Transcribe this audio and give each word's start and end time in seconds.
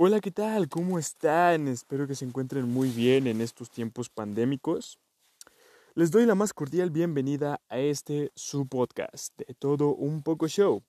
Hola, 0.00 0.20
¿qué 0.20 0.30
tal? 0.30 0.68
¿Cómo 0.68 0.96
están? 0.96 1.66
Espero 1.66 2.06
que 2.06 2.14
se 2.14 2.24
encuentren 2.24 2.68
muy 2.68 2.88
bien 2.88 3.26
en 3.26 3.40
estos 3.40 3.68
tiempos 3.68 4.08
pandémicos. 4.08 4.96
Les 5.96 6.12
doy 6.12 6.24
la 6.24 6.36
más 6.36 6.52
cordial 6.52 6.92
bienvenida 6.92 7.60
a 7.68 7.80
este 7.80 8.30
su 8.36 8.68
podcast 8.68 9.36
de 9.36 9.52
todo 9.54 9.96
un 9.96 10.22
poco 10.22 10.46
show. 10.46 10.84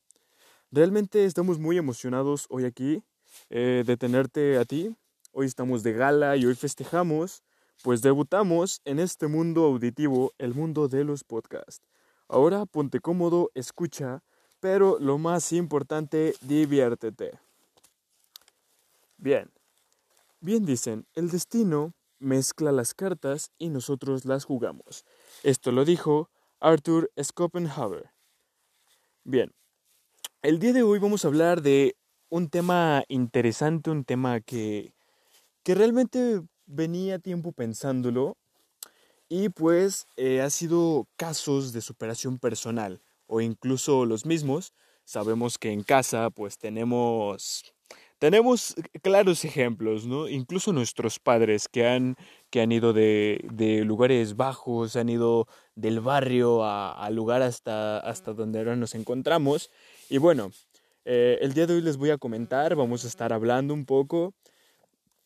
Realmente 0.70 1.26
estamos 1.26 1.58
muy 1.58 1.76
emocionados 1.80 2.46
hoy 2.50 2.66
aquí 2.66 3.02
eh, 3.50 3.84
de 3.84 3.98
tenerte 3.98 4.60
a 4.60 4.66
ti. 4.66 4.96
Hoy 5.32 5.48
estamos 5.48 5.82
de 5.82 5.94
gala 5.94 6.38
y 6.38 6.46
hoy 6.46 6.54
festejamos, 6.54 7.42
pues 7.82 8.04
debutamos 8.04 8.80
en 8.86 9.00
este 9.00 9.26
mundo 9.26 9.64
auditivo, 9.64 10.34
el 10.38 10.54
mundo 10.54 10.88
de 10.88 11.04
los 11.04 11.24
podcasts. 11.24 11.82
Ahora 12.28 12.68
ponte 12.68 13.00
cómodo, 13.00 13.50
escucha, 13.56 14.22
pero 14.60 15.00
lo 15.00 15.18
más 15.18 15.52
importante, 15.52 16.36
diviértete. 16.42 17.40
Bien, 19.22 19.52
bien 20.40 20.66
dicen, 20.66 21.06
el 21.14 21.30
destino 21.30 21.94
mezcla 22.20 22.72
las 22.72 22.94
cartas 22.94 23.52
y 23.58 23.68
nosotros 23.68 24.24
las 24.24 24.46
jugamos. 24.46 25.04
Esto 25.44 25.74
lo 25.74 25.84
dijo 25.84 26.30
Arthur 26.62 27.12
Schopenhauer. 27.22 28.12
Bien, 29.26 29.52
el 30.42 30.60
día 30.60 30.72
de 30.72 30.84
hoy 30.84 31.00
vamos 31.00 31.26
a 31.26 31.28
hablar 31.28 31.62
de 31.62 31.98
un 32.30 32.48
tema 32.48 33.04
interesante, 33.10 33.90
un 33.90 34.06
tema 34.06 34.40
que, 34.40 34.94
que 35.64 35.76
realmente 35.76 36.42
venía 36.66 37.20
tiempo 37.20 37.52
pensándolo 37.52 38.38
y 39.28 39.50
pues 39.50 40.08
eh, 40.16 40.40
ha 40.40 40.50
sido 40.50 41.10
casos 41.18 41.74
de 41.74 41.82
superación 41.82 42.40
personal 42.40 43.02
o 43.28 43.42
incluso 43.42 44.06
los 44.06 44.26
mismos. 44.26 44.72
Sabemos 45.04 45.58
que 45.58 45.74
en 45.74 45.84
casa 45.84 46.30
pues 46.30 46.58
tenemos 46.58 47.74
tenemos 48.20 48.76
claros 49.02 49.46
ejemplos, 49.46 50.06
¿no? 50.06 50.28
Incluso 50.28 50.74
nuestros 50.74 51.20
padres 51.20 51.68
que 51.70 51.88
han, 51.88 52.16
que 52.50 52.62
han 52.62 52.72
ido 52.72 52.94
de, 52.94 53.46
de 53.52 53.86
lugares 53.86 54.36
bajos, 54.36 54.96
han 54.98 55.10
ido 55.10 55.48
del 55.76 56.02
barrio 56.02 56.64
a, 56.64 57.10
lugar 57.12 57.42
hasta, 57.42 57.98
hasta 58.00 58.34
donde 58.34 58.60
ahora 58.60 58.76
nos 58.76 58.94
encontramos. 58.94 59.72
Y 60.10 60.18
bueno, 60.18 60.52
eh, 61.06 61.40
el 61.42 61.54
día 61.54 61.66
de 61.66 61.76
hoy 61.76 61.82
les 61.82 61.98
voy 61.98 62.10
a 62.10 62.18
comentar, 62.18 62.76
vamos 62.76 63.06
a 63.06 63.08
estar 63.08 63.32
hablando 63.32 63.74
un 63.74 63.86
poco 63.86 64.34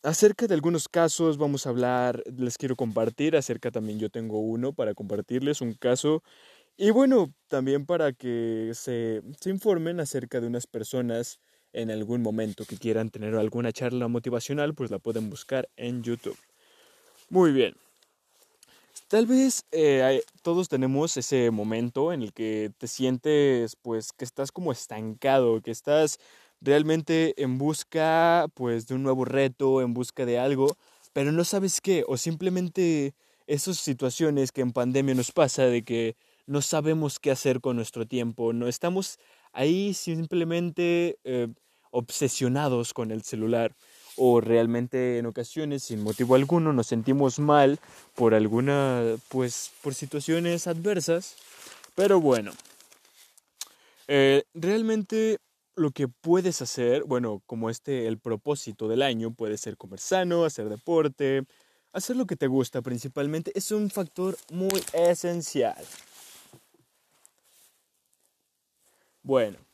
acerca 0.04 0.46
de 0.46 0.54
algunos 0.54 0.86
casos, 0.88 1.38
vamos 1.38 1.66
a 1.66 1.70
hablar, 1.70 2.22
les 2.36 2.58
quiero 2.58 2.76
compartir, 2.76 3.36
acerca 3.36 3.70
también 3.70 3.98
yo 3.98 4.10
tengo 4.10 4.38
uno 4.38 4.72
para 4.74 4.94
compartirles, 4.94 5.62
un 5.62 5.72
caso. 5.72 6.22
Y 6.76 6.90
bueno, 6.90 7.32
también 7.48 7.86
para 7.86 8.12
que 8.12 8.72
se, 8.74 9.22
se 9.40 9.50
informen 9.50 10.00
acerca 10.00 10.40
de 10.40 10.46
unas 10.46 10.66
personas 10.66 11.40
en 11.74 11.90
algún 11.90 12.22
momento 12.22 12.64
que 12.64 12.78
quieran 12.78 13.10
tener 13.10 13.34
alguna 13.34 13.72
charla 13.72 14.08
motivacional, 14.08 14.74
pues 14.74 14.90
la 14.90 14.98
pueden 14.98 15.28
buscar 15.28 15.68
en 15.76 16.02
YouTube. 16.02 16.38
Muy 17.28 17.52
bien. 17.52 17.74
Tal 19.08 19.26
vez 19.26 19.64
eh, 19.70 20.22
todos 20.42 20.68
tenemos 20.68 21.16
ese 21.16 21.50
momento 21.50 22.12
en 22.12 22.22
el 22.22 22.32
que 22.32 22.72
te 22.78 22.88
sientes 22.88 23.76
pues 23.76 24.12
que 24.12 24.24
estás 24.24 24.50
como 24.50 24.72
estancado, 24.72 25.60
que 25.60 25.70
estás 25.70 26.18
realmente 26.60 27.34
en 27.42 27.58
busca 27.58 28.46
pues 28.54 28.86
de 28.86 28.94
un 28.94 29.02
nuevo 29.02 29.24
reto, 29.24 29.82
en 29.82 29.94
busca 29.94 30.24
de 30.24 30.38
algo, 30.38 30.76
pero 31.12 31.32
no 31.32 31.44
sabes 31.44 31.80
qué, 31.80 32.04
o 32.08 32.16
simplemente 32.16 33.14
esas 33.46 33.76
situaciones 33.76 34.52
que 34.52 34.62
en 34.62 34.72
pandemia 34.72 35.14
nos 35.14 35.32
pasa 35.32 35.64
de 35.66 35.84
que 35.84 36.16
no 36.46 36.62
sabemos 36.62 37.20
qué 37.20 37.30
hacer 37.30 37.60
con 37.60 37.76
nuestro 37.76 38.06
tiempo, 38.06 38.52
no 38.52 38.68
estamos 38.68 39.18
ahí 39.52 39.94
simplemente 39.94 41.18
eh, 41.24 41.48
obsesionados 41.94 42.92
con 42.92 43.10
el 43.10 43.22
celular 43.22 43.74
o 44.16 44.40
realmente 44.40 45.18
en 45.18 45.26
ocasiones 45.26 45.84
sin 45.84 46.02
motivo 46.02 46.34
alguno 46.34 46.72
nos 46.72 46.88
sentimos 46.88 47.38
mal 47.38 47.78
por 48.14 48.34
alguna 48.34 49.16
pues 49.28 49.72
por 49.82 49.94
situaciones 49.94 50.66
adversas. 50.66 51.36
Pero 51.94 52.20
bueno 52.20 52.52
eh, 54.08 54.44
realmente 54.54 55.38
lo 55.76 55.90
que 55.90 56.08
puedes 56.08 56.60
hacer 56.62 57.04
bueno 57.04 57.42
como 57.46 57.70
este 57.70 58.06
el 58.06 58.18
propósito 58.18 58.88
del 58.88 59.02
año 59.02 59.32
puede 59.32 59.56
ser 59.56 59.76
comer 59.76 60.00
sano 60.00 60.44
hacer 60.44 60.68
deporte 60.68 61.44
hacer 61.92 62.16
lo 62.16 62.26
que 62.26 62.36
te 62.36 62.46
gusta 62.46 62.82
principalmente 62.82 63.52
es 63.54 63.70
un 63.70 63.90
factor 63.90 64.36
muy 64.50 64.82
esencial. 64.92 65.84
Bueno 69.22 69.73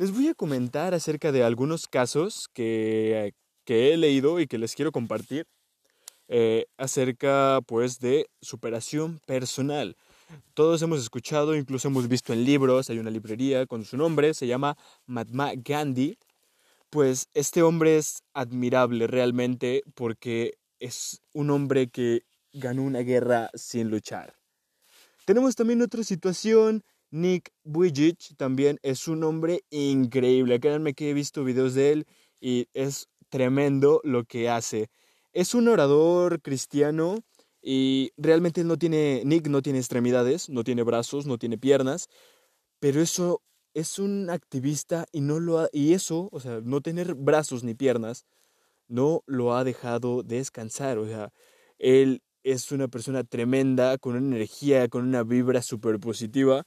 les 0.00 0.12
voy 0.12 0.28
a 0.28 0.34
comentar 0.34 0.94
acerca 0.94 1.30
de 1.30 1.44
algunos 1.44 1.86
casos 1.86 2.48
que, 2.54 3.34
he 3.66 3.96
leído 3.98 4.40
y 4.40 4.46
que 4.46 4.56
les 4.56 4.74
quiero 4.74 4.92
compartir 4.92 5.46
eh, 6.28 6.64
acerca 6.78 7.60
pues 7.66 8.00
de 8.00 8.26
superación 8.40 9.20
personal. 9.26 9.98
Todos 10.54 10.80
hemos 10.80 11.00
escuchado, 11.02 11.54
incluso 11.54 11.88
hemos 11.88 12.08
visto 12.08 12.32
en 12.32 12.46
libros, 12.46 12.88
hay 12.88 12.98
una 12.98 13.10
librería 13.10 13.66
con 13.66 13.84
su 13.84 13.98
nombre, 13.98 14.32
se 14.32 14.46
llama 14.46 14.78
Mahatma 15.04 15.52
Gandhi. 15.54 16.16
Pues 16.88 17.28
este 17.34 17.62
hombre 17.62 17.98
es 17.98 18.22
admirable 18.32 19.06
realmente 19.06 19.82
porque 19.94 20.54
es 20.78 21.20
un 21.34 21.50
hombre 21.50 21.90
que 21.90 22.22
ganó 22.54 22.84
una 22.84 23.00
guerra 23.00 23.50
sin 23.52 23.90
luchar. 23.90 24.34
Tenemos 25.26 25.56
también 25.56 25.82
otra 25.82 26.04
situación 26.04 26.84
Nick 27.10 27.52
Vujicic 27.64 28.36
también 28.36 28.78
es 28.82 29.08
un 29.08 29.24
hombre 29.24 29.62
increíble. 29.70 30.60
Créanme 30.60 30.94
que 30.94 31.10
he 31.10 31.14
visto 31.14 31.44
videos 31.44 31.74
de 31.74 31.92
él 31.92 32.06
y 32.40 32.68
es 32.72 33.08
tremendo 33.28 34.00
lo 34.04 34.24
que 34.24 34.48
hace. 34.48 34.88
Es 35.32 35.54
un 35.54 35.68
orador 35.68 36.40
cristiano 36.40 37.18
y 37.62 38.12
realmente 38.16 38.64
no 38.64 38.78
tiene, 38.78 39.22
Nick 39.24 39.48
no 39.48 39.62
tiene 39.62 39.78
extremidades, 39.78 40.48
no 40.48 40.64
tiene 40.64 40.82
brazos, 40.82 41.26
no 41.26 41.38
tiene 41.38 41.58
piernas, 41.58 42.08
pero 42.80 43.00
eso 43.00 43.42
es 43.74 43.98
un 43.98 44.30
activista 44.30 45.06
y 45.12 45.20
no 45.20 45.40
lo 45.40 45.68
y 45.72 45.92
eso, 45.94 46.28
o 46.32 46.40
sea, 46.40 46.60
no 46.62 46.80
tener 46.80 47.14
brazos 47.14 47.64
ni 47.64 47.74
piernas, 47.74 48.24
no 48.88 49.22
lo 49.26 49.54
ha 49.54 49.64
dejado 49.64 50.22
descansar, 50.22 50.98
o 50.98 51.06
sea, 51.06 51.32
él 51.78 52.22
es 52.42 52.72
una 52.72 52.88
persona 52.88 53.24
tremenda, 53.24 53.98
con 53.98 54.16
una 54.16 54.36
energía, 54.36 54.88
con 54.88 55.04
una 55.06 55.22
vibra 55.24 55.62
súper 55.62 56.00
positiva 56.00 56.66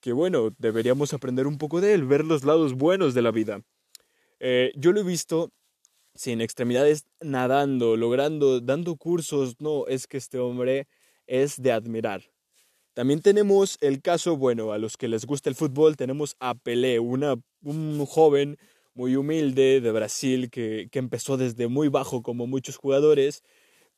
que 0.00 0.12
bueno, 0.12 0.54
deberíamos 0.58 1.12
aprender 1.12 1.46
un 1.46 1.58
poco 1.58 1.80
de 1.80 1.94
él, 1.94 2.04
ver 2.04 2.24
los 2.24 2.44
lados 2.44 2.74
buenos 2.74 3.14
de 3.14 3.22
la 3.22 3.30
vida. 3.30 3.62
Eh, 4.40 4.72
yo 4.76 4.92
lo 4.92 5.00
he 5.00 5.04
visto 5.04 5.52
sin 6.14 6.40
extremidades 6.40 7.06
nadando, 7.20 7.96
logrando, 7.96 8.60
dando 8.60 8.96
cursos, 8.96 9.56
no, 9.60 9.86
es 9.86 10.06
que 10.06 10.16
este 10.16 10.38
hombre 10.38 10.88
es 11.26 11.60
de 11.62 11.72
admirar. 11.72 12.22
También 12.94 13.22
tenemos 13.22 13.78
el 13.80 14.02
caso, 14.02 14.36
bueno, 14.36 14.72
a 14.72 14.78
los 14.78 14.96
que 14.96 15.06
les 15.06 15.24
gusta 15.24 15.48
el 15.48 15.54
fútbol, 15.54 15.96
tenemos 15.96 16.34
a 16.40 16.56
Pelé, 16.56 16.98
una, 16.98 17.36
un 17.62 18.04
joven 18.06 18.58
muy 18.94 19.14
humilde 19.14 19.80
de 19.80 19.92
Brasil 19.92 20.50
que, 20.50 20.88
que 20.90 20.98
empezó 20.98 21.36
desde 21.36 21.68
muy 21.68 21.86
bajo 21.86 22.22
como 22.22 22.48
muchos 22.48 22.76
jugadores 22.76 23.44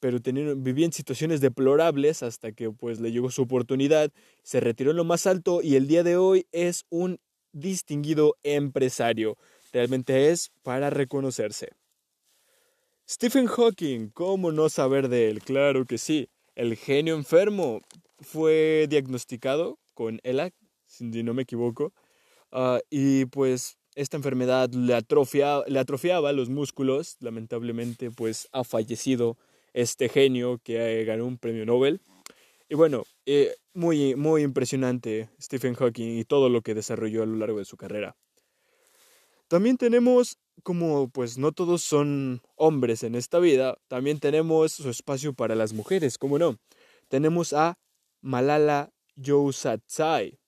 pero 0.00 0.18
vivía 0.56 0.86
en 0.86 0.92
situaciones 0.92 1.40
deplorables 1.40 2.22
hasta 2.22 2.52
que 2.52 2.70
pues 2.70 3.00
le 3.00 3.12
llegó 3.12 3.30
su 3.30 3.42
oportunidad, 3.42 4.10
se 4.42 4.58
retiró 4.60 4.90
en 4.90 4.96
lo 4.96 5.04
más 5.04 5.26
alto 5.26 5.60
y 5.62 5.76
el 5.76 5.86
día 5.86 6.02
de 6.02 6.16
hoy 6.16 6.46
es 6.52 6.86
un 6.88 7.20
distinguido 7.52 8.36
empresario. 8.42 9.36
Realmente 9.72 10.30
es 10.30 10.50
para 10.62 10.90
reconocerse. 10.90 11.68
Stephen 13.08 13.46
Hawking, 13.46 14.08
¿cómo 14.08 14.52
no 14.52 14.68
saber 14.68 15.08
de 15.08 15.30
él? 15.30 15.42
Claro 15.42 15.84
que 15.84 15.98
sí. 15.98 16.28
El 16.54 16.76
genio 16.76 17.14
enfermo 17.14 17.80
fue 18.20 18.86
diagnosticado 18.88 19.78
con 19.94 20.20
ELAC, 20.22 20.54
si 20.86 21.04
no 21.04 21.34
me 21.34 21.42
equivoco, 21.42 21.92
ah, 22.52 22.80
y 22.88 23.26
pues 23.26 23.78
esta 23.94 24.16
enfermedad 24.16 24.70
le, 24.70 24.98
le 25.66 25.78
atrofiaba 25.78 26.32
los 26.32 26.48
músculos, 26.48 27.16
lamentablemente 27.20 28.10
pues 28.10 28.48
ha 28.52 28.64
fallecido 28.64 29.36
este 29.72 30.08
genio 30.08 30.58
que 30.62 31.04
ganó 31.04 31.26
un 31.26 31.38
premio 31.38 31.64
Nobel. 31.66 32.00
Y 32.68 32.74
bueno, 32.74 33.04
eh, 33.26 33.56
muy, 33.74 34.14
muy 34.14 34.42
impresionante 34.42 35.28
Stephen 35.40 35.74
Hawking 35.74 36.18
y 36.18 36.24
todo 36.24 36.48
lo 36.48 36.62
que 36.62 36.74
desarrolló 36.74 37.22
a 37.22 37.26
lo 37.26 37.36
largo 37.36 37.58
de 37.58 37.64
su 37.64 37.76
carrera. 37.76 38.16
También 39.48 39.76
tenemos, 39.76 40.38
como 40.62 41.08
pues 41.10 41.36
no 41.36 41.50
todos 41.50 41.82
son 41.82 42.40
hombres 42.54 43.02
en 43.02 43.16
esta 43.16 43.40
vida, 43.40 43.76
también 43.88 44.20
tenemos 44.20 44.72
su 44.72 44.88
espacio 44.88 45.34
para 45.34 45.56
las 45.56 45.72
mujeres, 45.72 46.18
¿cómo 46.18 46.38
no? 46.38 46.56
Tenemos 47.08 47.52
a 47.52 47.76
Malala 48.20 48.92
Yousafzai, 49.16 50.38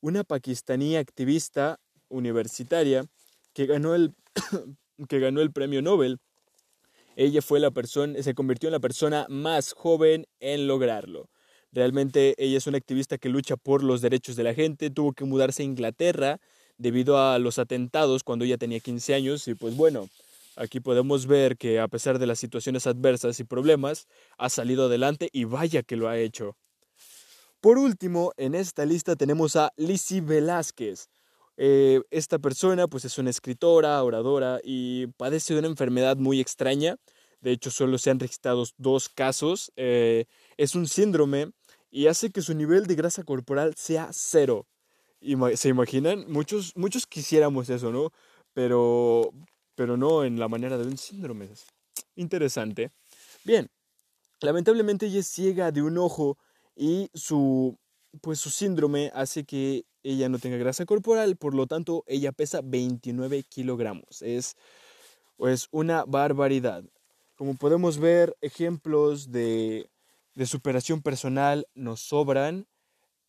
una 0.00 0.24
pakistaní 0.24 0.96
activista 0.96 1.78
universitaria 2.08 3.04
que 3.52 3.66
ganó 3.66 3.94
el, 3.94 4.16
que 5.08 5.20
ganó 5.20 5.40
el 5.40 5.52
premio 5.52 5.80
Nobel 5.80 6.18
ella 7.24 7.42
fue 7.42 7.60
la 7.60 7.70
persona, 7.70 8.22
se 8.22 8.34
convirtió 8.34 8.68
en 8.68 8.72
la 8.72 8.80
persona 8.80 9.26
más 9.28 9.72
joven 9.72 10.26
en 10.40 10.66
lograrlo. 10.66 11.28
Realmente 11.72 12.34
ella 12.38 12.56
es 12.56 12.66
una 12.66 12.78
activista 12.78 13.18
que 13.18 13.28
lucha 13.28 13.56
por 13.56 13.82
los 13.82 14.00
derechos 14.00 14.36
de 14.36 14.44
la 14.44 14.54
gente, 14.54 14.88
tuvo 14.88 15.12
que 15.12 15.24
mudarse 15.24 15.62
a 15.62 15.66
Inglaterra 15.66 16.40
debido 16.78 17.18
a 17.18 17.38
los 17.38 17.58
atentados 17.58 18.22
cuando 18.22 18.44
ella 18.44 18.56
tenía 18.56 18.80
15 18.80 19.14
años 19.14 19.48
y 19.48 19.54
pues 19.54 19.76
bueno, 19.76 20.08
Aquí 20.58 20.80
podemos 20.80 21.28
ver 21.28 21.56
que 21.56 21.78
a 21.78 21.86
pesar 21.86 22.18
de 22.18 22.26
las 22.26 22.40
situaciones 22.40 22.88
adversas 22.88 23.38
y 23.38 23.44
problemas, 23.44 24.08
ha 24.38 24.48
salido 24.48 24.86
adelante 24.86 25.28
y 25.32 25.44
vaya 25.44 25.84
que 25.84 25.94
lo 25.94 26.08
ha 26.08 26.18
hecho. 26.18 26.56
Por 27.60 27.78
último, 27.78 28.32
en 28.36 28.56
esta 28.56 28.84
lista 28.84 29.14
tenemos 29.14 29.54
a 29.54 29.72
Lizzie 29.76 30.20
Velázquez. 30.20 31.10
Eh, 31.60 32.02
esta 32.10 32.38
persona 32.38 32.86
pues 32.86 33.04
es 33.04 33.18
una 33.18 33.30
escritora, 33.30 34.02
oradora 34.04 34.60
y 34.62 35.08
padece 35.16 35.54
de 35.54 35.58
una 35.58 35.68
enfermedad 35.68 36.16
muy 36.16 36.40
extraña. 36.40 36.96
De 37.40 37.50
hecho, 37.50 37.70
solo 37.70 37.98
se 37.98 38.10
han 38.10 38.20
registrado 38.20 38.64
dos 38.76 39.08
casos. 39.08 39.72
Eh, 39.76 40.26
es 40.56 40.76
un 40.76 40.86
síndrome 40.86 41.50
y 41.90 42.06
hace 42.06 42.30
que 42.30 42.42
su 42.42 42.54
nivel 42.54 42.86
de 42.86 42.94
grasa 42.94 43.24
corporal 43.24 43.74
sea 43.76 44.10
cero. 44.12 44.66
¿Se 45.56 45.68
imaginan? 45.68 46.30
Muchos, 46.30 46.76
muchos 46.76 47.06
quisiéramos 47.06 47.68
eso, 47.70 47.90
¿no? 47.90 48.12
Pero, 48.52 49.32
pero 49.74 49.96
no 49.96 50.24
en 50.24 50.38
la 50.38 50.46
manera 50.46 50.78
de 50.78 50.86
un 50.86 50.96
síndrome. 50.96 51.48
Interesante. 52.14 52.92
Bien, 53.44 53.68
lamentablemente 54.40 55.06
ella 55.06 55.20
es 55.20 55.26
ciega 55.26 55.72
de 55.72 55.82
un 55.82 55.98
ojo 55.98 56.38
y 56.76 57.10
su, 57.14 57.76
pues 58.20 58.40
su 58.40 58.50
síndrome 58.50 59.10
hace 59.14 59.44
que 59.44 59.84
ella 60.02 60.28
no 60.28 60.38
tenga 60.38 60.56
grasa 60.56 60.86
corporal, 60.86 61.36
por 61.36 61.54
lo 61.54 61.66
tanto 61.66 62.04
ella 62.06 62.32
pesa 62.32 62.60
29 62.62 63.42
kilogramos. 63.44 64.22
Es 64.22 64.56
pues 65.36 65.68
una 65.70 66.04
barbaridad. 66.04 66.84
Como 67.36 67.54
podemos 67.56 67.98
ver, 67.98 68.36
ejemplos 68.40 69.30
de, 69.30 69.88
de 70.34 70.46
superación 70.46 71.02
personal 71.02 71.66
nos 71.74 72.00
sobran 72.00 72.66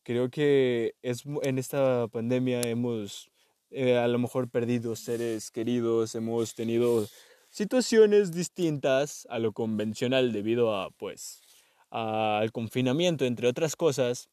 Creo 0.02 0.30
que 0.30 0.94
es, 1.02 1.24
en 1.42 1.58
esta 1.58 2.08
pandemia 2.08 2.62
hemos 2.62 3.30
eh, 3.70 3.98
a 3.98 4.08
lo 4.08 4.18
mejor 4.18 4.50
perdido 4.50 4.96
seres 4.96 5.50
queridos, 5.50 6.14
hemos 6.14 6.54
tenido 6.54 7.06
situaciones 7.50 8.32
distintas 8.32 9.26
a 9.30 9.38
lo 9.38 9.52
convencional 9.52 10.32
debido 10.32 10.74
a 10.74 10.90
pues 10.90 11.42
al 11.90 12.50
confinamiento 12.52 13.24
entre 13.24 13.48
otras 13.48 13.76
cosas, 13.76 14.30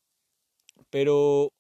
pero 0.90 1.52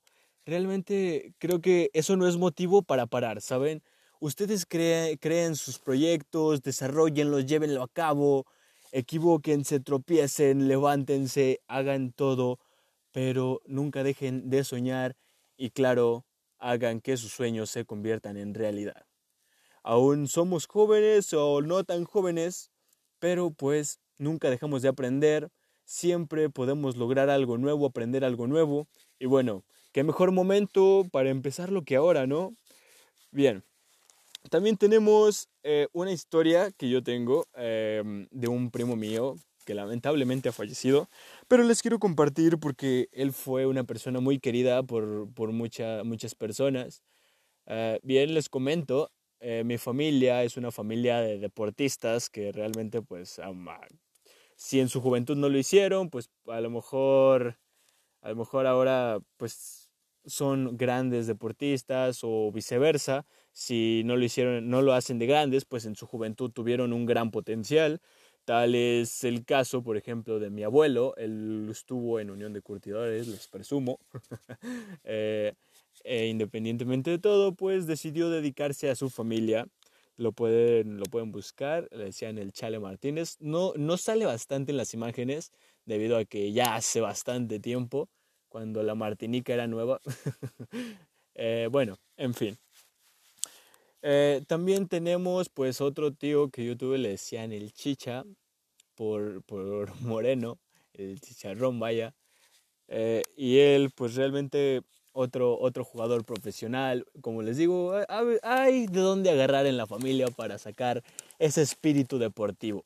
realmente 0.45 1.33
creo 1.39 1.61
que 1.61 1.89
eso 1.93 2.15
no 2.17 2.27
es 2.27 2.37
motivo 2.37 2.81
para 2.81 3.07
parar, 3.07 3.41
¿saben? 3.41 3.83
Ustedes 4.19 4.65
creen 4.65 5.55
sus 5.55 5.79
proyectos, 5.79 6.63
desarrollenlos, 6.63 7.45
llévenlo 7.45 7.83
a 7.83 7.87
cabo, 7.87 8.45
equivóquense, 8.91 9.79
tropiecen, 9.79 10.67
levántense, 10.67 11.61
hagan 11.67 12.11
todo 12.13 12.59
pero 13.17 13.61
nunca 13.65 14.03
dejen 14.03 14.51
de 14.51 14.63
soñar 14.63 15.15
y 15.57 15.71
claro, 15.71 16.27
hagan 16.59 17.01
que 17.01 17.17
sus 17.17 17.31
sueños 17.31 17.71
se 17.71 17.83
conviertan 17.83 18.37
en 18.37 18.53
realidad. 18.53 19.07
Aún 19.81 20.27
somos 20.27 20.67
jóvenes 20.67 21.33
o 21.33 21.63
no 21.63 21.83
tan 21.83 22.03
jóvenes, 22.03 22.69
pero 23.17 23.49
pues 23.49 23.99
nunca 24.19 24.51
dejamos 24.51 24.83
de 24.83 24.89
aprender, 24.89 25.49
siempre 25.83 26.51
podemos 26.51 26.95
lograr 26.95 27.31
algo 27.31 27.57
nuevo, 27.57 27.87
aprender 27.87 28.23
algo 28.23 28.45
nuevo 28.45 28.87
y 29.19 29.25
bueno, 29.25 29.63
qué 29.91 30.03
mejor 30.03 30.31
momento 30.31 31.05
para 31.11 31.29
empezarlo 31.29 31.83
que 31.83 31.95
ahora, 31.95 32.27
¿no? 32.27 32.53
Bien, 33.31 33.63
también 34.49 34.77
tenemos 34.77 35.49
eh, 35.63 35.87
una 35.93 36.11
historia 36.11 36.71
que 36.71 36.89
yo 36.89 37.03
tengo 37.03 37.45
em, 37.55 38.27
de 38.31 38.47
un 38.47 38.71
primo 38.71 38.95
mío 38.95 39.35
que 39.65 39.73
lamentablemente 39.75 40.49
ha 40.49 40.53
fallecido, 40.53 41.09
pero 41.49 41.63
les 41.63 41.81
quiero 41.81 41.99
compartir 41.99 42.57
porque 42.57 43.09
él 43.11 43.33
fue 43.33 43.65
una 43.65 43.83
persona 43.83 44.21
muy 44.21 44.39
querida 44.39 44.83
por, 44.83 45.33
por 45.33 45.51
muchas 45.51 46.35
personas. 46.35 47.03
Ah, 47.65 47.97
bien, 48.03 48.33
les 48.33 48.49
comento, 48.49 49.11
eh, 49.41 49.63
mi 49.65 49.77
familia 49.77 50.43
es 50.43 50.57
una 50.57 50.71
familia 50.71 51.19
de 51.19 51.37
deportistas 51.39 52.29
que 52.29 52.51
realmente, 52.53 53.01
pues, 53.01 53.39
si 54.55 54.79
en 54.79 54.89
su 54.89 55.01
juventud 55.01 55.35
no 55.37 55.49
lo 55.49 55.57
hicieron, 55.57 56.09
pues 56.09 56.29
a 56.47 56.61
lo 56.61 56.69
mejor, 56.69 57.59
a 58.27 58.31
lo 58.31 58.35
mejor 58.35 58.67
ahora, 58.67 59.19
pues, 59.37 59.89
son 60.25 60.75
grandes 60.75 61.27
deportistas 61.27 62.19
o 62.23 62.51
viceversa. 62.51 63.25
Si 63.53 64.01
no 64.03 64.17
lo 64.17 64.25
hicieron, 64.25 64.69
no 64.69 64.81
lo 64.81 64.91
hacen 64.91 65.17
de 65.17 65.27
grandes, 65.27 65.63
pues 65.63 65.85
en 65.85 65.95
su 65.95 66.05
juventud 66.07 66.51
tuvieron 66.51 66.91
un 66.91 67.05
gran 67.05 67.31
potencial. 67.31 68.01
Tal 68.43 68.75
es 68.75 69.23
el 69.23 69.45
caso, 69.45 69.81
por 69.81 69.95
ejemplo, 69.95 70.39
de 70.39 70.49
mi 70.49 70.63
abuelo. 70.63 71.15
Él 71.15 71.69
estuvo 71.71 72.19
en 72.19 72.29
Unión 72.29 72.51
de 72.51 72.61
Curtidores, 72.61 73.27
les 73.27 73.47
presumo. 73.47 73.99
Eh, 75.05 75.53
e 76.03 76.27
independientemente 76.27 77.11
de 77.11 77.19
todo, 77.19 77.55
pues 77.55 77.87
decidió 77.87 78.29
dedicarse 78.29 78.89
a 78.89 78.95
su 78.95 79.09
familia. 79.09 79.67
Lo 80.17 80.33
pueden, 80.33 80.97
lo 80.97 81.05
pueden 81.05 81.31
buscar, 81.31 81.87
le 81.91 82.05
decían 82.05 82.37
el 82.37 82.51
Chale 82.51 82.79
Martínez. 82.79 83.37
No, 83.39 83.71
no 83.77 83.95
sale 83.95 84.25
bastante 84.25 84.71
en 84.71 84.77
las 84.77 84.93
imágenes, 84.93 85.51
debido 85.85 86.17
a 86.17 86.25
que 86.25 86.51
ya 86.51 86.75
hace 86.75 87.01
bastante 87.01 87.59
tiempo, 87.59 88.09
cuando 88.57 88.81
la 88.81 88.95
Martinica 88.95 89.53
era 89.53 89.67
nueva. 89.67 90.01
Eh, 91.39 91.69
bueno, 91.71 91.99
en 92.17 92.33
fin. 92.33 92.57
Eh, 94.01 94.41
también 94.47 94.87
tenemos 94.87 95.49
pues 95.49 95.81
otro 95.81 96.11
tío 96.11 96.49
que 96.49 96.65
yo 96.65 96.75
tuve, 96.75 96.97
le 96.97 97.09
decían 97.09 97.51
el 97.51 97.73
chicha 97.73 98.23
por, 98.95 99.43
por 99.43 99.93
moreno, 100.01 100.57
el 100.93 101.21
chicharrón 101.21 101.79
vaya. 101.79 102.15
Eh, 102.87 103.21
y 103.35 103.59
él 103.59 103.91
pues 103.93 104.15
realmente 104.15 104.81
otro, 105.13 105.59
otro 105.59 105.83
jugador 105.83 106.25
profesional, 106.25 107.05
como 107.21 107.43
les 107.43 107.57
digo, 107.57 107.93
hay 108.41 108.87
de 108.87 108.99
dónde 108.99 109.29
agarrar 109.29 109.67
en 109.67 109.77
la 109.77 109.85
familia 109.85 110.25
para 110.29 110.57
sacar 110.57 111.03
ese 111.37 111.61
espíritu 111.61 112.17
deportivo. 112.17 112.83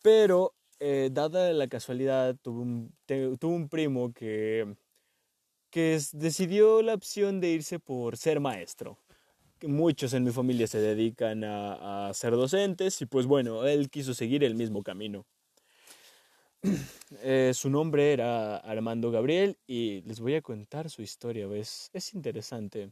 Pero, 0.00 0.54
eh, 0.82 1.10
dada 1.12 1.52
la 1.52 1.68
casualidad, 1.68 2.36
tuve 2.42 2.60
un, 2.60 2.94
tuve 3.06 3.54
un 3.54 3.68
primo 3.68 4.12
que, 4.12 4.76
que 5.70 6.00
decidió 6.12 6.82
la 6.82 6.94
opción 6.94 7.40
de 7.40 7.50
irse 7.50 7.78
por 7.78 8.16
ser 8.16 8.40
maestro 8.40 8.98
muchos 9.68 10.12
en 10.14 10.24
mi 10.24 10.30
familia 10.30 10.66
se 10.66 10.78
dedican 10.78 11.44
a, 11.44 12.10
ser 12.14 12.32
docentes 12.32 13.00
y 13.00 13.06
pues 13.06 13.26
bueno, 13.26 13.66
él 13.66 13.90
quiso 13.90 14.14
seguir 14.14 14.44
el 14.44 14.54
mismo 14.54 14.82
camino. 14.82 15.26
Eh, 17.24 17.52
su 17.54 17.68
nombre 17.68 18.14
era 18.14 18.56
Armando 18.56 19.10
Gabriel 19.10 19.58
y 19.66 20.00
les 20.06 20.18
voy 20.18 20.34
a 20.34 20.40
contar 20.40 20.88
su 20.88 21.02
historia, 21.02 21.46
¿ves? 21.46 21.90
Es 21.92 22.14
interesante. 22.14 22.90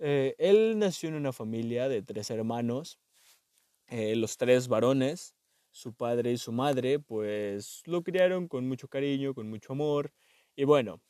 Eh, 0.00 0.34
él 0.36 0.76
nació 0.80 1.10
en 1.10 1.14
una 1.14 1.32
familia 1.32 1.88
de 1.88 2.02
tres 2.02 2.28
hermanos, 2.30 2.98
los 3.88 4.36
tres 4.36 4.66
varones, 4.66 5.36
su 5.72 5.94
padre 5.94 6.32
y 6.32 6.38
su 6.38 6.52
madre, 6.52 7.00
pues 7.00 7.82
lo 7.86 8.02
criaron 8.04 8.48
con 8.48 8.68
mucho 8.68 8.88
cariño, 8.88 9.34
con 9.34 9.48
mucho 9.50 9.72
amor 9.74 10.12
y 10.56 10.64
bueno, 10.64 11.02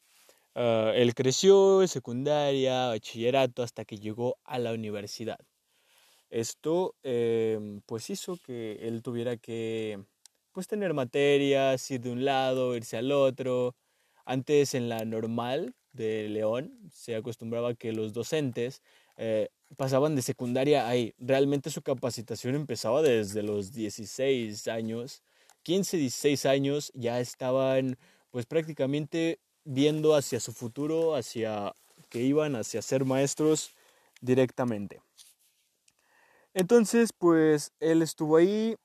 Ah, 0.54 0.92
él 0.94 1.14
creció 1.14 1.82
en 1.82 1.88
secundaria, 1.88 2.88
bachillerato, 2.88 3.62
hasta 3.62 3.84
que 3.84 3.96
llegó 3.98 4.38
a 4.44 4.58
la 4.58 4.72
universidad. 4.74 5.38
Esto 6.30 6.96
em, 7.02 7.82
pues 7.86 8.08
hizo 8.10 8.38
que 8.38 8.74
él 8.88 9.02
tuviera 9.02 9.36
que 9.36 10.04
pues 10.52 10.66
tener 10.68 10.94
materias, 10.94 11.90
ir 11.90 12.00
de 12.00 12.10
un 12.12 12.24
lado, 12.24 12.76
irse 12.76 12.96
al 12.96 13.12
otro. 13.12 13.76
Antes 14.24 14.74
en 14.74 14.88
la 14.88 15.04
normal 15.04 15.74
de 15.92 16.28
León 16.28 16.88
se 16.92 17.16
acostumbraba 17.16 17.74
que 17.74 17.92
los 17.92 18.12
docentes 18.12 18.82
eh, 19.16 19.50
pasaban 19.76 20.16
de 20.16 20.22
secundaria 20.22 20.88
ahí. 20.88 21.14
Realmente 21.18 21.70
su 21.70 21.82
capacitación 21.82 22.54
empezaba 22.54 23.02
desde 23.02 23.42
los 23.42 23.72
16 23.72 24.68
años, 24.68 25.22
15, 25.62 25.96
16 25.96 26.46
años, 26.46 26.92
ya 26.94 27.20
estaban 27.20 27.96
pues 28.30 28.46
prácticamente 28.46 29.38
viendo 29.64 30.14
hacia 30.14 30.40
su 30.40 30.52
futuro, 30.52 31.14
hacia 31.14 31.72
que 32.08 32.20
iban 32.22 32.56
hacia 32.56 32.82
ser 32.82 33.04
maestros 33.04 33.74
directamente. 34.20 35.00
Entonces, 36.54 37.12
pues 37.16 37.72
él 37.80 38.02
estuvo 38.02 38.36
ahí, 38.36 38.76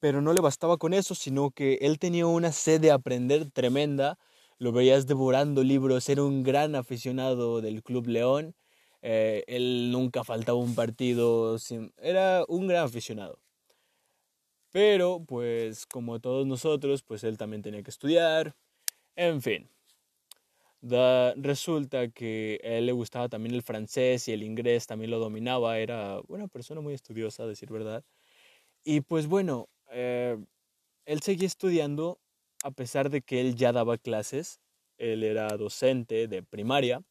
pero 0.00 0.20
no 0.20 0.32
le 0.34 0.40
bastaba 0.40 0.76
con 0.76 0.92
eso, 0.92 1.14
sino 1.14 1.50
que 1.50 1.78
él 1.80 1.98
tenía 1.98 2.26
una 2.26 2.52
sed 2.52 2.80
de 2.80 2.90
aprender 2.90 3.50
tremenda. 3.50 4.18
Lo 4.58 4.72
veías 4.72 5.06
devorando 5.06 5.62
libros, 5.62 6.08
era 6.08 6.22
un 6.22 6.42
gran 6.42 6.74
aficionado 6.74 7.60
del 7.62 7.82
Club 7.82 8.06
León. 8.08 8.54
Eh, 9.06 9.44
él 9.48 9.90
nunca 9.92 10.24
faltaba 10.24 10.56
un 10.56 10.74
partido, 10.74 11.58
era 11.98 12.42
un 12.48 12.66
gran 12.66 12.84
aficionado. 12.84 13.38
Pero, 14.72 15.22
pues, 15.26 15.84
como 15.84 16.20
todos 16.20 16.46
nosotros, 16.46 17.02
pues 17.02 17.22
él 17.22 17.36
también 17.36 17.60
tenía 17.60 17.82
que 17.82 17.90
estudiar. 17.90 18.56
En 19.14 19.42
fin, 19.42 19.68
resulta 21.36 22.08
que 22.08 22.60
a 22.64 22.68
él 22.68 22.86
le 22.86 22.92
gustaba 22.92 23.28
también 23.28 23.54
el 23.54 23.62
francés 23.62 24.26
y 24.28 24.32
el 24.32 24.42
inglés 24.42 24.86
también 24.86 25.10
lo 25.10 25.18
dominaba, 25.18 25.78
era 25.78 26.20
una 26.28 26.48
persona 26.48 26.80
muy 26.80 26.94
estudiosa, 26.94 27.42
a 27.42 27.46
decir 27.46 27.70
verdad. 27.70 28.04
Y 28.84 29.02
pues 29.02 29.26
bueno, 29.26 29.68
eh, 29.90 30.38
él 31.06 31.20
seguía 31.22 31.46
estudiando 31.46 32.20
a 32.64 32.70
pesar 32.70 33.10
de 33.10 33.22
que 33.22 33.42
él 33.42 33.56
ya 33.56 33.72
daba 33.72 33.98
clases, 33.98 34.60
él 34.98 35.24
era 35.24 35.48
docente 35.58 36.28
de 36.28 36.42
primaria. 36.42 37.02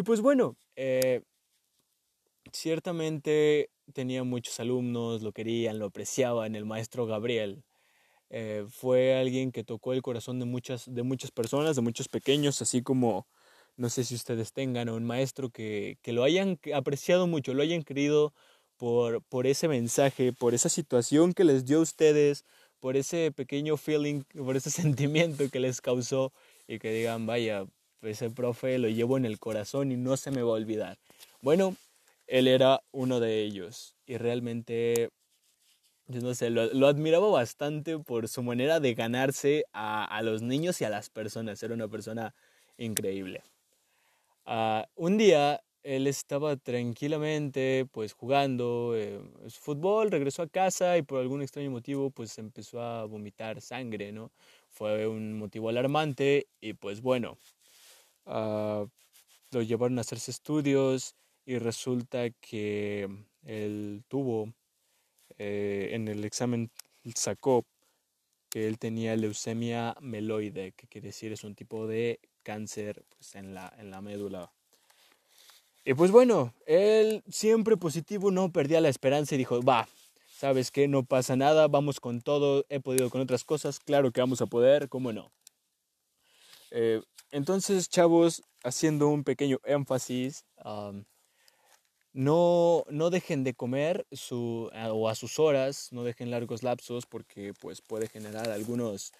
Y 0.00 0.02
pues 0.02 0.22
bueno, 0.22 0.56
eh, 0.76 1.20
ciertamente 2.54 3.68
tenía 3.92 4.24
muchos 4.24 4.58
alumnos, 4.58 5.20
lo 5.20 5.32
querían, 5.32 5.78
lo 5.78 5.84
apreciaban, 5.88 6.56
el 6.56 6.64
maestro 6.64 7.04
Gabriel. 7.04 7.64
Eh, 8.30 8.64
fue 8.70 9.14
alguien 9.14 9.52
que 9.52 9.62
tocó 9.62 9.92
el 9.92 10.00
corazón 10.00 10.38
de 10.38 10.46
muchas, 10.46 10.86
de 10.90 11.02
muchas 11.02 11.30
personas, 11.30 11.76
de 11.76 11.82
muchos 11.82 12.08
pequeños, 12.08 12.62
así 12.62 12.80
como 12.80 13.26
no 13.76 13.90
sé 13.90 14.04
si 14.04 14.14
ustedes 14.14 14.54
tengan 14.54 14.88
un 14.88 15.04
maestro 15.04 15.50
que, 15.50 15.98
que 16.00 16.14
lo 16.14 16.24
hayan 16.24 16.58
apreciado 16.74 17.26
mucho, 17.26 17.52
lo 17.52 17.62
hayan 17.62 17.82
querido 17.82 18.32
por, 18.78 19.22
por 19.24 19.46
ese 19.46 19.68
mensaje, 19.68 20.32
por 20.32 20.54
esa 20.54 20.70
situación 20.70 21.34
que 21.34 21.44
les 21.44 21.66
dio 21.66 21.80
a 21.80 21.82
ustedes, 21.82 22.46
por 22.78 22.96
ese 22.96 23.32
pequeño 23.32 23.76
feeling, 23.76 24.22
por 24.34 24.56
ese 24.56 24.70
sentimiento 24.70 25.50
que 25.50 25.60
les 25.60 25.82
causó 25.82 26.32
y 26.66 26.78
que 26.78 26.90
digan, 26.90 27.26
vaya, 27.26 27.66
ese 28.02 28.30
profe 28.30 28.78
lo 28.78 28.88
llevo 28.88 29.16
en 29.16 29.24
el 29.24 29.38
corazón 29.38 29.92
y 29.92 29.96
no 29.96 30.16
se 30.16 30.30
me 30.30 30.42
va 30.42 30.50
a 30.50 30.54
olvidar. 30.54 30.98
Bueno, 31.42 31.76
él 32.26 32.48
era 32.48 32.82
uno 32.92 33.20
de 33.20 33.42
ellos 33.42 33.96
y 34.06 34.16
realmente, 34.16 35.10
yo 36.06 36.20
no 36.20 36.34
sé, 36.34 36.50
lo, 36.50 36.86
admiraba 36.86 37.28
bastante 37.28 37.98
por 37.98 38.28
su 38.28 38.42
manera 38.42 38.80
de 38.80 38.94
ganarse 38.94 39.64
a, 39.72 40.04
a, 40.04 40.22
los 40.22 40.42
niños 40.42 40.80
y 40.80 40.84
a 40.84 40.90
las 40.90 41.10
personas. 41.10 41.62
Era 41.62 41.74
una 41.74 41.88
persona 41.88 42.34
increíble. 42.78 43.42
Uh, 44.46 44.82
un 44.96 45.18
día 45.18 45.60
él 45.82 46.06
estaba 46.06 46.56
tranquilamente 46.56 47.86
pues 47.90 48.12
jugando 48.12 48.92
eh, 48.96 49.20
fútbol, 49.48 50.10
regresó 50.10 50.42
a 50.42 50.48
casa 50.48 50.98
y 50.98 51.02
por 51.02 51.20
algún 51.20 51.42
extraño 51.42 51.70
motivo 51.70 52.10
pues 52.10 52.36
empezó 52.38 52.82
a 52.82 53.04
vomitar 53.06 53.60
sangre, 53.60 54.12
¿no? 54.12 54.30
Fue 54.68 55.06
un 55.06 55.38
motivo 55.38 55.68
alarmante 55.68 56.48
y 56.60 56.74
pues 56.74 57.00
bueno, 57.00 57.38
uh, 58.30 58.88
lo 59.50 59.62
llevaron 59.62 59.98
a 59.98 60.02
hacerse 60.02 60.30
estudios 60.30 61.14
y 61.44 61.58
resulta 61.58 62.30
que 62.30 63.08
él 63.42 64.04
tuvo, 64.08 64.54
eh, 65.38 65.90
en 65.92 66.08
el 66.08 66.24
examen 66.24 66.70
sacó 67.14 67.66
que 68.50 68.66
él 68.66 68.78
tenía 68.78 69.16
leucemia 69.16 69.96
meloide, 70.00 70.72
que 70.72 70.86
quiere 70.88 71.08
decir 71.08 71.32
es 71.32 71.44
un 71.44 71.54
tipo 71.54 71.86
de 71.86 72.20
cáncer 72.42 73.04
pues, 73.08 73.34
en, 73.34 73.54
la, 73.54 73.72
en 73.78 73.90
la 73.90 74.00
médula. 74.00 74.52
Y 75.84 75.94
pues 75.94 76.10
bueno, 76.10 76.52
él 76.66 77.22
siempre 77.28 77.76
positivo, 77.76 78.30
no 78.30 78.52
perdía 78.52 78.80
la 78.80 78.88
esperanza 78.88 79.34
y 79.34 79.38
dijo, 79.38 79.62
va, 79.62 79.88
¿sabes 80.28 80.70
qué? 80.70 80.88
No 80.88 81.04
pasa 81.04 81.36
nada, 81.36 81.68
vamos 81.68 82.00
con 82.00 82.20
todo, 82.20 82.66
he 82.68 82.80
podido 82.80 83.08
con 83.08 83.20
otras 83.20 83.44
cosas, 83.44 83.78
claro 83.78 84.10
que 84.10 84.20
vamos 84.20 84.42
a 84.42 84.46
poder, 84.46 84.88
¿cómo 84.88 85.12
no? 85.12 85.32
Eh, 86.70 87.02
entonces, 87.30 87.88
chavos, 87.88 88.42
haciendo 88.64 89.08
un 89.08 89.24
pequeño 89.24 89.58
énfasis, 89.64 90.44
no, 92.12 92.84
no 92.88 93.10
dejen 93.10 93.44
de 93.44 93.54
comer 93.54 94.06
su, 94.10 94.70
o 94.74 95.08
a 95.08 95.14
sus 95.14 95.38
horas, 95.38 95.88
no 95.92 96.02
dejen 96.02 96.30
largos 96.30 96.62
lapsos 96.62 97.06
porque 97.06 97.52
pues 97.60 97.80
puede 97.82 98.08
generar 98.08 98.50
algunos, 98.50 99.12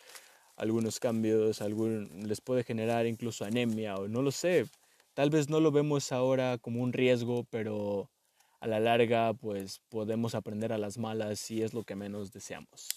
algunos 0.57 0.99
cambios, 1.01 1.63
algún, 1.63 2.11
les 2.27 2.41
puede 2.41 2.65
generar 2.65 3.07
incluso 3.07 3.45
anemia 3.45 3.97
o 3.97 4.09
no 4.09 4.23
lo 4.23 4.33
sé. 4.33 4.67
Tal 5.15 5.31
vez 5.31 5.49
no 5.49 5.61
lo 5.61 5.71
vemos 5.71 6.13
ahora 6.13 6.59
como 6.59 6.83
un 6.83 6.93
riesgo, 6.93 7.45
pero 7.51 8.11
a 8.61 8.67
la 8.67 8.81
larga 8.81 9.35
pues 9.35 9.81
podemos 9.89 10.35
aprender 10.35 10.73
a 10.73 10.79
las 10.79 10.99
malas 10.99 11.51
y 11.51 11.63
es 11.63 11.75
lo 11.75 11.85
que 11.85 11.97
menos 11.97 12.33
deseamos. 12.33 12.89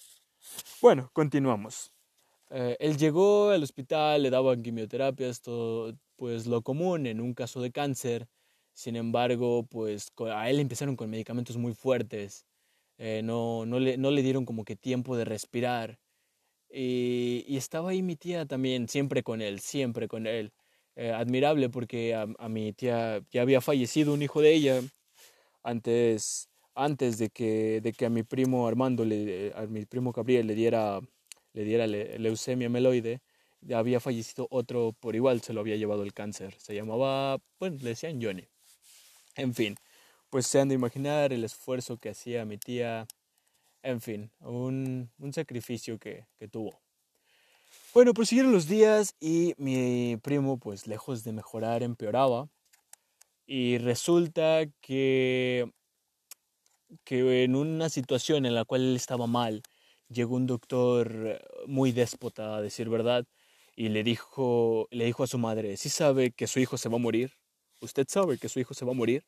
Bueno, 0.81 1.09
continuamos. 1.13 1.91
Eh, 2.49 2.77
él 2.79 2.97
llegó 2.97 3.49
al 3.49 3.63
hospital, 3.63 4.23
le 4.23 4.29
daban 4.29 4.61
quimioterapias, 4.63 5.41
todo 5.41 5.95
pues 6.15 6.47
lo 6.47 6.61
común 6.61 7.07
en 7.07 7.21
un 7.21 7.33
caso 7.33 7.61
de 7.61 7.71
cáncer. 7.71 8.27
Sin 8.73 8.95
embargo, 8.95 9.65
pues 9.69 10.11
a 10.33 10.49
él 10.49 10.59
empezaron 10.59 10.95
con 10.95 11.09
medicamentos 11.09 11.57
muy 11.57 11.73
fuertes. 11.73 12.45
Eh, 12.97 13.21
no, 13.23 13.65
no, 13.65 13.79
le, 13.79 13.97
no 13.97 14.11
le 14.11 14.21
dieron 14.23 14.45
como 14.45 14.63
que 14.65 14.75
tiempo 14.75 15.17
de 15.17 15.25
respirar. 15.25 15.99
Y, 16.69 17.45
y, 17.47 17.57
estaba 17.57 17.91
ahí 17.91 18.01
mi 18.01 18.15
tía 18.15 18.45
también, 18.47 18.89
siempre 18.89 19.23
con 19.23 19.41
él, 19.41 19.59
siempre 19.59 20.07
con 20.07 20.27
él. 20.27 20.53
Eh, 20.95 21.11
admirable 21.11 21.69
porque 21.69 22.13
a, 22.15 22.49
mi 22.49 22.71
tía 22.73 23.21
ya 23.31 23.41
había 23.41 23.61
fallecido 23.61 24.13
un 24.13 24.21
hijo 24.21 24.41
de 24.41 24.53
ella 24.53 24.81
antes, 25.63 26.49
antes 26.75 27.17
de, 27.17 27.29
que, 27.29 27.81
de 27.81 27.93
que 27.93 28.05
a 28.05 28.09
mi 28.09 28.23
primo 28.23 28.67
Armando, 28.67 29.05
le, 29.05 29.53
a 29.55 29.65
mi 29.67 29.85
primo 29.85 30.11
Gabriel 30.11 30.47
le 30.47 30.55
diera, 30.55 30.99
le 31.53 31.63
diera 31.63 31.87
leucemia 31.87 32.69
meloide. 32.69 33.21
Había 33.73 33.99
fallecido 33.99 34.47
otro 34.51 34.93
por 34.99 35.15
igual, 35.15 35.41
se 35.41 35.53
lo 35.53 35.61
había 35.61 35.77
llevado 35.77 36.03
el 36.03 36.13
cáncer. 36.13 36.55
Se 36.59 36.75
llamaba, 36.75 37.39
bueno, 37.59 37.77
le 37.81 37.89
decían 37.89 38.21
Johnny. 38.21 38.47
En 39.35 39.53
fin, 39.53 39.75
pues 40.29 40.47
se 40.47 40.59
han 40.59 40.69
de 40.69 40.75
imaginar 40.75 41.31
el 41.33 41.43
esfuerzo 41.43 41.97
que 41.97 42.09
hacía 42.09 42.45
mi 42.45 42.57
tía 42.57 43.07
en 43.83 43.99
fin, 43.99 44.31
un, 44.39 45.11
un 45.19 45.33
sacrificio 45.33 45.99
que, 45.99 46.25
que, 46.39 46.47
tuvo. 46.47 46.81
Bueno, 47.93 48.13
prosiguieron 48.13 48.53
los 48.53 48.67
días 48.67 49.13
y 49.19 49.53
mi 49.57 50.17
primo, 50.23 50.57
pues 50.57 50.87
lejos 50.87 51.23
de 51.25 51.33
mejorar, 51.33 51.83
empeoraba. 51.83 52.47
Y 53.45 53.77
resulta 53.77 54.65
que, 54.79 55.69
que 57.03 57.43
en 57.43 57.55
una 57.55 57.89
situación 57.89 58.45
en 58.45 58.55
la 58.55 58.63
cual 58.63 58.81
él 58.81 58.95
estaba 58.95 59.27
mal, 59.27 59.61
llegó 60.09 60.35
un 60.35 60.47
doctor 60.47 61.41
muy 61.67 61.91
déspota, 61.91 62.55
a 62.55 62.61
decir 62.61 62.89
verdad, 62.89 63.25
y 63.75 63.89
le 63.89 64.03
dijo, 64.03 64.87
le 64.91 65.05
dijo 65.05 65.23
a 65.23 65.27
su 65.27 65.37
madre, 65.37 65.77
¿sí 65.77 65.89
sabe 65.89 66.31
que 66.31 66.47
su 66.47 66.59
hijo 66.59 66.77
se 66.77 66.89
va 66.89 66.95
a 66.95 66.99
morir? 66.99 67.33
¿Usted 67.81 68.05
sabe 68.07 68.37
que 68.37 68.49
su 68.49 68.59
hijo 68.59 68.73
se 68.73 68.85
va 68.85 68.91
a 68.91 68.95
morir? 68.95 69.25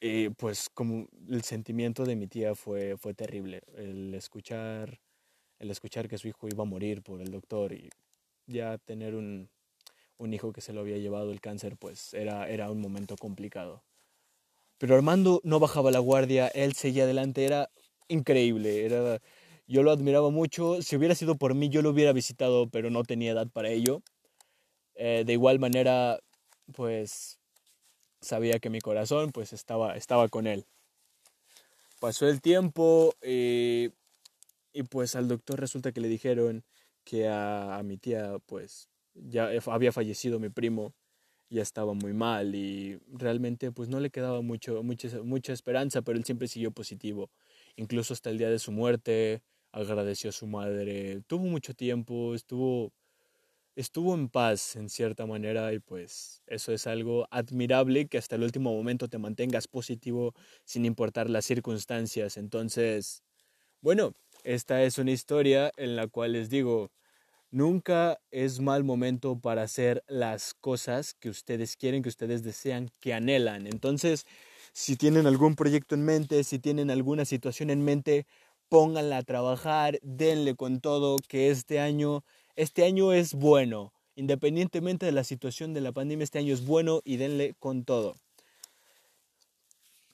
Y 0.00 0.28
pues 0.30 0.68
como 0.68 1.08
el 1.30 1.42
sentimiento 1.42 2.04
de 2.04 2.16
mi 2.16 2.26
tía 2.26 2.54
fue, 2.54 2.96
fue 2.98 3.14
terrible, 3.14 3.62
el 3.76 4.14
escuchar, 4.14 5.00
el 5.58 5.70
escuchar 5.70 6.08
que 6.08 6.18
su 6.18 6.28
hijo 6.28 6.48
iba 6.48 6.62
a 6.62 6.66
morir 6.66 7.02
por 7.02 7.20
el 7.22 7.30
doctor 7.30 7.72
y 7.72 7.88
ya 8.46 8.76
tener 8.78 9.14
un, 9.14 9.48
un 10.18 10.34
hijo 10.34 10.52
que 10.52 10.60
se 10.60 10.72
lo 10.72 10.80
había 10.80 10.98
llevado 10.98 11.32
el 11.32 11.40
cáncer, 11.40 11.76
pues 11.76 12.14
era, 12.14 12.48
era 12.48 12.70
un 12.70 12.80
momento 12.80 13.16
complicado. 13.16 13.82
Pero 14.78 14.94
Armando 14.94 15.40
no 15.44 15.60
bajaba 15.60 15.90
la 15.90 16.00
guardia, 16.00 16.48
él 16.48 16.74
seguía 16.74 17.04
adelante, 17.04 17.44
era 17.44 17.70
increíble, 18.08 18.84
era, 18.84 19.20
yo 19.66 19.82
lo 19.82 19.90
admiraba 19.90 20.30
mucho, 20.30 20.82
si 20.82 20.96
hubiera 20.96 21.14
sido 21.14 21.36
por 21.36 21.54
mí 21.54 21.68
yo 21.68 21.82
lo 21.82 21.90
hubiera 21.90 22.12
visitado, 22.12 22.68
pero 22.68 22.90
no 22.90 23.02
tenía 23.04 23.32
edad 23.32 23.48
para 23.48 23.70
ello. 23.70 24.02
Eh, 24.94 25.24
de 25.26 25.32
igual 25.32 25.58
manera, 25.58 26.20
pues 26.74 27.38
sabía 28.20 28.58
que 28.58 28.70
mi 28.70 28.80
corazón 28.80 29.32
pues 29.32 29.52
estaba, 29.52 29.96
estaba 29.96 30.28
con 30.28 30.46
él. 30.46 30.66
Pasó 32.00 32.28
el 32.28 32.40
tiempo 32.40 33.14
y, 33.22 33.90
y 34.72 34.82
pues 34.82 35.16
al 35.16 35.28
doctor 35.28 35.60
resulta 35.60 35.92
que 35.92 36.00
le 36.00 36.08
dijeron 36.08 36.64
que 37.04 37.28
a, 37.28 37.80
mi 37.84 37.98
tía 37.98 38.38
pues 38.46 38.88
ya 39.14 39.50
había 39.66 39.92
fallecido 39.92 40.40
mi 40.40 40.48
primo, 40.48 40.94
ya 41.50 41.62
estaba 41.62 41.94
muy 41.94 42.12
mal 42.12 42.54
y 42.54 42.98
realmente 43.12 43.70
pues 43.70 43.88
no 43.88 44.00
le 44.00 44.10
quedaba 44.10 44.42
mucho, 44.42 44.82
mucha, 44.82 45.22
mucha 45.22 45.52
esperanza, 45.52 46.02
pero 46.02 46.18
él 46.18 46.24
siempre 46.24 46.48
siguió 46.48 46.72
positivo. 46.72 47.30
Incluso 47.76 48.12
hasta 48.14 48.30
el 48.30 48.38
día 48.38 48.50
de 48.50 48.58
su 48.58 48.72
muerte 48.72 49.42
agradeció 49.74 50.30
a 50.30 50.32
su 50.32 50.46
madre, 50.46 51.22
tuvo 51.26 51.44
mucho 51.46 51.74
tiempo, 51.74 52.34
estuvo 52.34 52.92
estuvo 53.76 54.14
en 54.14 54.28
paz 54.28 54.76
en 54.76 54.88
cierta 54.88 55.26
manera 55.26 55.72
y 55.72 55.80
pues 55.80 56.42
eso 56.46 56.72
es 56.72 56.86
algo 56.86 57.26
admirable 57.30 58.06
que 58.08 58.18
hasta 58.18 58.36
el 58.36 58.44
último 58.44 58.72
momento 58.74 59.08
te 59.08 59.18
mantengas 59.18 59.68
positivo 59.68 60.32
sin 60.64 60.84
importar 60.84 61.28
las 61.30 61.44
circunstancias. 61.46 62.36
Entonces, 62.36 63.22
bueno, 63.82 64.14
esta 64.44 64.82
es 64.84 64.98
una 64.98 65.12
historia 65.12 65.72
en 65.76 65.96
la 65.96 66.08
cual 66.08 66.32
les 66.34 66.50
digo, 66.50 66.90
nunca 67.50 68.18
es 68.30 68.60
mal 68.60 68.84
momento 68.84 69.40
para 69.40 69.62
hacer 69.62 70.04
las 70.08 70.54
cosas 70.54 71.14
que 71.14 71.28
ustedes 71.30 71.76
quieren, 71.76 72.02
que 72.02 72.08
ustedes 72.08 72.42
desean, 72.42 72.90
que 73.00 73.14
anhelan. 73.14 73.66
Entonces, 73.66 74.26
si 74.72 74.96
tienen 74.96 75.26
algún 75.26 75.54
proyecto 75.56 75.94
en 75.94 76.04
mente, 76.04 76.44
si 76.44 76.58
tienen 76.58 76.90
alguna 76.90 77.24
situación 77.24 77.70
en 77.70 77.84
mente, 77.84 78.26
pónganla 78.68 79.18
a 79.18 79.22
trabajar, 79.22 79.98
denle 80.02 80.54
con 80.54 80.80
todo, 80.80 81.16
que 81.28 81.50
este 81.50 81.80
año 81.80 82.24
este 82.56 82.84
año 82.84 83.12
es 83.12 83.34
bueno. 83.34 83.92
Independientemente 84.14 85.06
de 85.06 85.12
la 85.12 85.24
situación 85.24 85.74
de 85.74 85.80
la 85.80 85.90
pandemia, 85.90 86.22
este 86.22 86.38
año 86.38 86.54
es 86.54 86.64
bueno 86.64 87.00
y 87.04 87.16
denle 87.16 87.54
con 87.58 87.84
todo. 87.84 88.14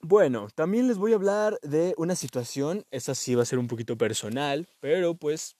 Bueno, 0.01 0.47
también 0.55 0.87
les 0.87 0.97
voy 0.97 1.11
a 1.11 1.15
hablar 1.15 1.59
de 1.61 1.93
una 1.97 2.15
situación, 2.15 2.83
esa 2.89 3.13
sí 3.13 3.35
va 3.35 3.43
a 3.43 3.45
ser 3.45 3.59
un 3.59 3.67
poquito 3.67 3.95
personal, 3.95 4.67
pero 4.79 5.13
pues 5.13 5.55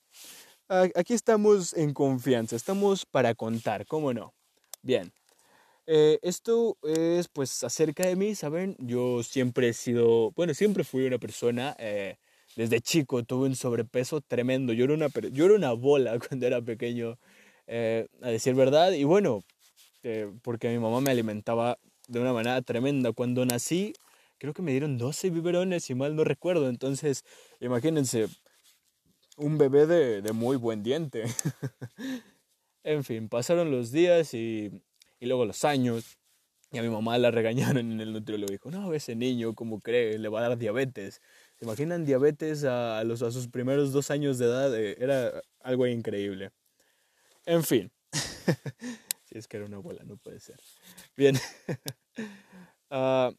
aquí 0.95 1.13
estamos 1.13 1.75
en 1.75 1.93
confianza, 1.93 2.55
estamos 2.55 3.05
para 3.05 3.35
contar, 3.35 3.85
¿cómo 3.85 4.11
no? 4.15 4.33
Bien, 4.81 5.13
eh, 5.85 6.17
esto 6.23 6.75
es 6.81 7.27
pues 7.27 7.63
acerca 7.63 8.07
de 8.07 8.15
mí, 8.15 8.33
¿saben? 8.33 8.75
Yo 8.79 9.21
siempre 9.21 9.69
he 9.69 9.73
sido, 9.73 10.31
bueno, 10.31 10.55
siempre 10.55 10.83
fui 10.83 11.05
una 11.05 11.19
persona 11.19 11.75
eh, 11.77 12.17
desde 12.55 12.81
chico 12.81 13.23
tuve 13.23 13.47
un 13.47 13.55
sobrepeso 13.55 14.21
tremendo. 14.21 14.73
Yo 14.73 14.85
era 14.85 14.93
una, 14.93 15.07
yo 15.31 15.45
era 15.45 15.53
una 15.55 15.73
bola 15.73 16.19
cuando 16.27 16.47
era 16.47 16.61
pequeño, 16.61 17.17
eh, 17.67 18.07
a 18.21 18.29
decir 18.29 18.55
verdad. 18.55 18.91
Y 18.91 19.03
bueno, 19.03 19.41
eh, 20.03 20.31
porque 20.41 20.69
mi 20.69 20.79
mamá 20.79 21.01
me 21.01 21.11
alimentaba 21.11 21.77
de 22.07 22.19
una 22.19 22.33
manera 22.33 22.61
tremenda. 22.61 23.13
Cuando 23.13 23.45
nací, 23.45 23.93
creo 24.37 24.53
que 24.53 24.61
me 24.61 24.71
dieron 24.71 24.97
12 24.97 25.29
biberones, 25.29 25.83
si 25.83 25.95
mal 25.95 26.15
no 26.15 26.23
recuerdo. 26.23 26.69
Entonces, 26.69 27.23
imagínense, 27.59 28.27
un 29.37 29.57
bebé 29.57 29.85
de, 29.87 30.21
de 30.21 30.33
muy 30.33 30.57
buen 30.57 30.83
diente. 30.83 31.23
en 32.83 33.03
fin, 33.03 33.29
pasaron 33.29 33.71
los 33.71 33.91
días 33.91 34.33
y, 34.33 34.83
y 35.19 35.25
luego 35.25 35.45
los 35.45 35.63
años. 35.63 36.17
Y 36.73 36.77
a 36.77 36.83
mi 36.83 36.89
mamá 36.89 37.17
la 37.17 37.31
regañaron 37.31 37.91
en 37.91 37.99
el 37.99 38.13
nutriólogo. 38.13 38.51
Dijo, 38.51 38.71
no, 38.71 38.93
ese 38.93 39.15
niño, 39.15 39.53
¿cómo 39.55 39.81
cree? 39.81 40.17
Le 40.17 40.29
va 40.29 40.39
a 40.39 40.49
dar 40.49 40.57
diabetes. 40.57 41.21
¿Se 41.61 41.65
imaginan 41.65 42.05
diabetes 42.05 42.63
a, 42.63 43.03
los, 43.03 43.21
a 43.21 43.29
sus 43.29 43.47
primeros 43.47 43.91
dos 43.91 44.09
años 44.09 44.39
de 44.39 44.45
edad? 44.47 44.75
Eh, 44.75 44.95
era 44.99 45.43
algo 45.59 45.85
increíble. 45.85 46.49
En 47.45 47.63
fin. 47.63 47.91
si 49.25 49.37
es 49.37 49.47
que 49.47 49.57
era 49.57 49.67
una 49.67 49.77
abuela, 49.77 50.03
no 50.03 50.17
puede 50.17 50.39
ser. 50.39 50.59
Bien. 51.15 51.37
uh, 52.89 53.31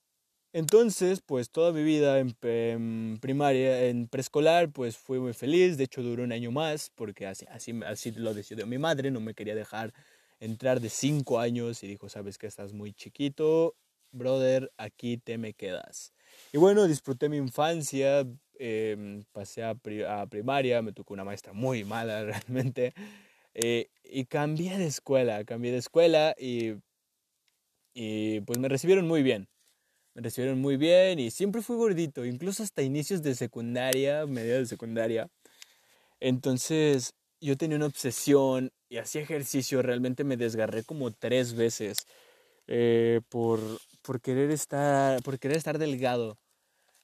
entonces, 0.54 1.20
pues 1.20 1.50
toda 1.50 1.72
mi 1.72 1.82
vida 1.82 2.18
en, 2.18 3.18
primaria, 3.20 3.84
en 3.84 4.08
preescolar, 4.08 4.72
pues 4.72 4.96
fui 4.96 5.18
muy 5.18 5.34
feliz. 5.34 5.76
De 5.76 5.84
hecho, 5.84 6.02
duró 6.02 6.22
un 6.22 6.32
año 6.32 6.50
más 6.50 6.90
porque 6.94 7.26
así, 7.26 7.44
así, 7.50 7.78
así 7.84 8.12
lo 8.12 8.32
decidió 8.32 8.66
mi 8.66 8.78
madre. 8.78 9.10
No 9.10 9.20
me 9.20 9.34
quería 9.34 9.54
dejar 9.54 9.92
entrar 10.40 10.80
de 10.80 10.88
cinco 10.88 11.38
años 11.38 11.82
y 11.82 11.86
dijo, 11.86 12.08
sabes 12.08 12.38
que 12.38 12.46
estás 12.46 12.72
muy 12.72 12.94
chiquito, 12.94 13.76
brother, 14.10 14.72
aquí 14.78 15.18
te 15.18 15.36
me 15.36 15.52
quedas. 15.52 16.14
Y 16.52 16.58
bueno, 16.58 16.86
disfruté 16.86 17.28
mi 17.28 17.36
infancia, 17.36 18.26
em, 18.58 19.24
pasé 19.32 19.64
a, 19.64 19.74
primaria, 19.74 20.82
me 20.82 20.92
tocó 20.92 21.14
una 21.14 21.24
maestra 21.24 21.52
muy 21.52 21.84
mala 21.84 22.24
realmente. 22.48 22.94
Eh, 23.54 23.90
y 24.04 24.24
cambié 24.26 24.78
de 24.78 24.86
escuela, 24.86 25.44
cambié 25.44 25.72
de 25.72 25.78
escuela 25.78 26.34
y, 26.38 26.74
y 27.94 28.40
pues 28.42 28.58
me 28.58 28.68
recibieron 28.68 29.06
muy 29.08 29.22
bien 29.22 29.48
me 30.18 30.22
recibieron 30.22 30.60
muy 30.60 30.76
bien 30.76 31.20
y 31.20 31.30
siempre 31.30 31.62
fui 31.62 31.76
gordito, 31.76 32.24
incluso 32.24 32.64
hasta 32.64 32.82
inicios 32.82 33.22
de 33.22 33.36
secundaria, 33.36 34.26
media 34.26 34.58
de 34.58 34.66
secundaria. 34.66 35.30
Entonces 36.18 37.14
yo 37.40 37.56
tenía 37.56 37.76
una 37.76 37.86
obsesión 37.86 38.72
y 38.88 38.96
hacía 38.96 39.22
ejercicio, 39.22 39.80
realmente 39.80 40.24
me 40.24 40.36
desgarré 40.36 40.82
como 40.82 41.12
tres 41.12 41.54
veces 41.54 41.98
eh, 42.66 43.20
por, 43.28 43.60
por, 44.08 44.22
querer 44.22 44.50
estar, 44.50 45.22
por 45.22 45.38
querer 45.38 45.58
estar 45.58 45.76
delgado. 45.76 46.38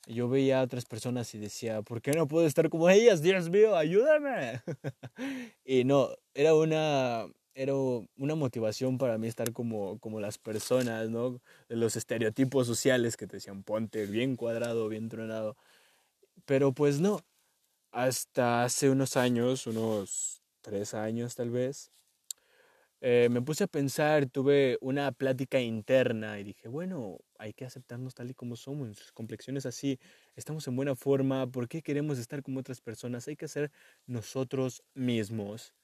Yo 0.06 0.30
veía 0.30 0.60
a 0.60 0.62
otras 0.62 0.86
personas 0.86 1.34
y 1.34 1.38
decía, 1.38 1.82
¿por 1.82 2.00
qué 2.00 2.12
no 2.12 2.26
puedo 2.26 2.46
estar 2.46 2.70
como 2.70 2.88
ellas? 2.88 3.20
Dios 3.20 3.50
mío, 3.50 3.76
ayúdame. 3.76 4.62
y 5.66 5.84
no, 5.84 6.08
era 6.32 6.54
una, 6.54 7.26
era 7.54 7.74
una 7.74 8.34
motivación 8.34 8.96
para 8.96 9.18
mí 9.18 9.26
estar 9.26 9.52
como, 9.52 9.98
como 9.98 10.18
las 10.18 10.38
personas, 10.38 11.10
¿no? 11.10 11.42
Los 11.68 11.94
estereotipos 11.94 12.66
sociales 12.66 13.18
que 13.18 13.26
te 13.26 13.36
decían, 13.36 13.64
ponte 13.64 14.06
bien 14.06 14.34
cuadrado, 14.34 14.88
bien 14.88 15.10
tronado. 15.10 15.58
Pero 16.46 16.72
pues 16.72 17.00
no. 17.00 17.20
Hasta 17.92 18.64
hace 18.64 18.88
unos 18.88 19.18
años, 19.18 19.66
unos 19.66 20.42
tres 20.62 20.94
años 20.94 21.34
tal 21.34 21.50
vez, 21.50 21.92
eh, 23.06 23.28
me 23.30 23.42
puse 23.42 23.64
a 23.64 23.66
pensar, 23.66 24.24
tuve 24.24 24.78
una 24.80 25.12
plática 25.12 25.60
interna 25.60 26.40
y 26.40 26.44
dije, 26.44 26.68
bueno, 26.68 27.18
hay 27.38 27.52
que 27.52 27.66
aceptarnos 27.66 28.14
tal 28.14 28.30
y 28.30 28.34
como 28.34 28.56
somos, 28.56 28.86
nuestras 28.86 29.12
complexiones 29.12 29.66
así, 29.66 29.98
estamos 30.36 30.66
en 30.68 30.76
buena 30.76 30.94
forma, 30.96 31.46
¿por 31.46 31.68
qué 31.68 31.82
queremos 31.82 32.18
estar 32.18 32.42
como 32.42 32.60
otras 32.60 32.80
personas? 32.80 33.28
Hay 33.28 33.36
que 33.36 33.46
ser 33.46 33.70
nosotros 34.06 34.82
mismos. 34.94 35.74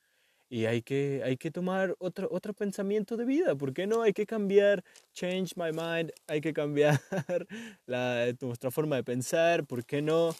Y 0.49 0.65
hay 0.65 0.81
que, 0.81 1.21
hay 1.23 1.37
que 1.37 1.50
tomar 1.50 1.95
otro, 1.99 2.27
otro 2.33 2.55
pensamiento 2.55 3.19
de 3.19 3.27
vida. 3.27 3.55
¿Por 3.55 3.75
qué 3.75 3.87
no? 3.87 4.00
Hay 4.00 4.15
que 4.15 4.25
cambiar, 4.25 4.83
change 5.12 5.57
my 5.57 5.73
mind, 5.73 6.12
hay 6.27 6.41
que 6.41 6.55
cambiar 6.55 6.99
la, 7.87 8.33
nuestra 8.41 8.71
forma 8.71 8.97
de 8.97 9.05
pensar. 9.05 9.67
¿Por 9.67 9.85
qué 9.85 10.00
no? 10.00 10.35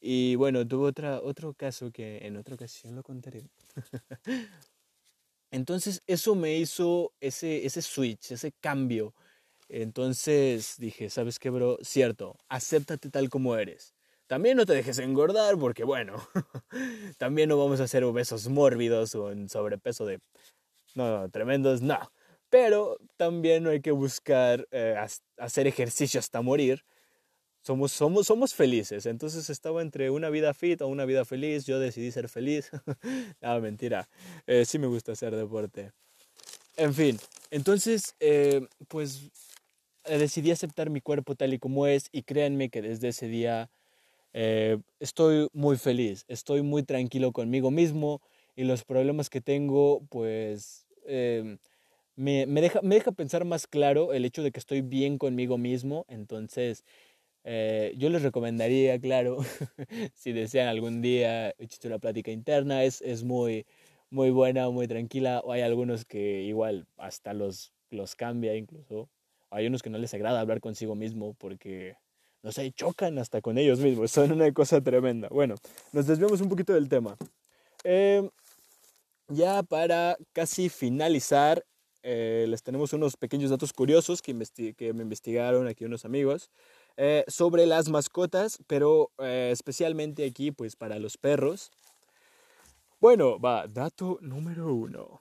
Y 0.00 0.34
bueno, 0.34 0.66
tuve 0.66 0.88
otra, 0.88 1.20
otro 1.20 1.54
caso 1.54 1.92
que 1.92 2.26
en 2.26 2.36
otra 2.36 2.56
ocasión 2.56 2.96
lo 2.96 3.04
contaré. 3.04 3.48
Entonces 5.54 6.02
eso 6.08 6.34
me 6.34 6.56
hizo 6.56 7.12
ese, 7.20 7.64
ese 7.64 7.80
switch, 7.80 8.32
ese 8.32 8.50
cambio. 8.60 9.14
Entonces 9.68 10.74
dije, 10.78 11.10
¿sabes 11.10 11.38
qué, 11.38 11.48
bro? 11.48 11.78
Cierto, 11.80 12.36
acéptate 12.48 13.08
tal 13.08 13.28
como 13.28 13.54
eres. 13.54 13.94
También 14.26 14.56
no 14.56 14.66
te 14.66 14.72
dejes 14.72 14.98
engordar 14.98 15.56
porque, 15.56 15.84
bueno, 15.84 16.16
también 17.18 17.50
no 17.50 17.56
vamos 17.56 17.78
a 17.78 17.86
ser 17.86 18.02
obesos 18.02 18.48
mórbidos 18.48 19.14
o 19.14 19.30
en 19.30 19.48
sobrepeso 19.48 20.04
de... 20.04 20.18
No, 20.96 21.30
tremendos, 21.30 21.82
no. 21.82 22.00
Pero 22.50 22.98
también 23.16 23.62
no 23.62 23.70
hay 23.70 23.80
que 23.80 23.92
buscar 23.92 24.66
eh, 24.72 24.96
hacer 25.38 25.68
ejercicio 25.68 26.18
hasta 26.18 26.42
morir. 26.42 26.84
Somos, 27.64 27.92
somos, 27.92 28.26
somos 28.26 28.54
felices. 28.54 29.06
Entonces 29.06 29.48
estaba 29.48 29.80
entre 29.80 30.10
una 30.10 30.28
vida 30.28 30.52
fit 30.52 30.82
o 30.82 30.88
una 30.88 31.06
vida 31.06 31.24
feliz. 31.24 31.64
Yo 31.64 31.78
decidí 31.78 32.12
ser 32.12 32.28
feliz. 32.28 32.70
no, 33.40 33.60
mentira. 33.62 34.06
Eh, 34.46 34.66
sí 34.66 34.78
me 34.78 34.86
gusta 34.86 35.12
hacer 35.12 35.34
deporte. 35.34 35.92
En 36.76 36.92
fin, 36.92 37.18
entonces, 37.50 38.16
eh, 38.20 38.66
pues 38.88 39.30
decidí 40.04 40.50
aceptar 40.50 40.90
mi 40.90 41.00
cuerpo 41.00 41.36
tal 41.36 41.54
y 41.54 41.58
como 41.58 41.86
es 41.86 42.08
y 42.12 42.22
créanme 42.24 42.68
que 42.68 42.82
desde 42.82 43.08
ese 43.08 43.28
día 43.28 43.70
eh, 44.34 44.78
estoy 44.98 45.48
muy 45.52 45.78
feliz, 45.78 46.24
estoy 46.28 46.62
muy 46.62 46.82
tranquilo 46.82 47.32
conmigo 47.32 47.70
mismo 47.70 48.20
y 48.56 48.64
los 48.64 48.84
problemas 48.84 49.30
que 49.30 49.40
tengo, 49.40 50.02
pues 50.10 50.86
em, 51.06 51.58
me, 52.16 52.46
me, 52.46 52.60
deja, 52.60 52.80
me 52.82 52.96
deja 52.96 53.12
pensar 53.12 53.44
más 53.44 53.66
claro 53.66 54.12
el 54.12 54.24
hecho 54.24 54.42
de 54.42 54.50
que 54.52 54.60
estoy 54.60 54.82
bien 54.82 55.16
conmigo 55.18 55.58
mismo. 55.58 56.04
Entonces, 56.08 56.84
eh, 57.44 57.94
yo 57.96 58.08
les 58.08 58.22
recomendaría, 58.22 58.98
claro, 58.98 59.38
si 60.14 60.32
desean 60.32 60.68
algún 60.68 61.02
día 61.02 61.54
echar 61.58 61.92
una 61.92 61.98
plática 61.98 62.30
interna, 62.30 62.84
es, 62.84 63.02
es 63.02 63.22
muy, 63.22 63.66
muy 64.10 64.30
buena, 64.30 64.70
muy 64.70 64.88
tranquila. 64.88 65.40
O 65.44 65.52
hay 65.52 65.60
algunos 65.60 66.04
que 66.06 66.42
igual 66.42 66.86
hasta 66.96 67.34
los, 67.34 67.72
los 67.90 68.16
cambia 68.16 68.56
incluso. 68.56 69.10
Hay 69.50 69.66
unos 69.66 69.82
que 69.82 69.90
no 69.90 69.98
les 69.98 70.12
agrada 70.14 70.40
hablar 70.40 70.60
consigo 70.60 70.94
mismo 70.94 71.34
porque 71.34 71.96
no 72.42 72.52
sé, 72.52 72.70
chocan 72.72 73.18
hasta 73.18 73.40
con 73.40 73.56
ellos 73.56 73.78
mismos, 73.80 74.10
son 74.10 74.32
una 74.32 74.52
cosa 74.52 74.80
tremenda. 74.82 75.28
Bueno, 75.28 75.54
nos 75.92 76.06
desviamos 76.06 76.42
un 76.42 76.50
poquito 76.50 76.74
del 76.74 76.90
tema. 76.90 77.16
Em, 77.84 78.28
ya 79.28 79.62
para 79.62 80.18
casi 80.34 80.68
finalizar, 80.68 81.64
eh, 82.02 82.44
les 82.46 82.62
tenemos 82.62 82.92
unos 82.92 83.16
pequeños 83.16 83.50
datos 83.50 83.72
curiosos 83.72 84.20
que, 84.20 84.34
que 84.76 84.92
me 84.92 85.02
investigaron 85.02 85.66
aquí 85.66 85.86
unos 85.86 86.04
amigos 86.04 86.50
eh, 86.96 87.24
sobre 87.28 87.66
las 87.66 87.88
mascotas, 87.88 88.58
pero 88.66 89.10
eh, 89.18 89.50
especialmente 89.52 90.24
aquí 90.24 90.50
pues 90.50 90.76
para 90.76 90.98
los 90.98 91.16
perros. 91.16 91.70
Bueno, 93.00 93.38
va, 93.38 93.66
dato 93.66 94.18
número 94.20 94.74
uno. 94.74 95.20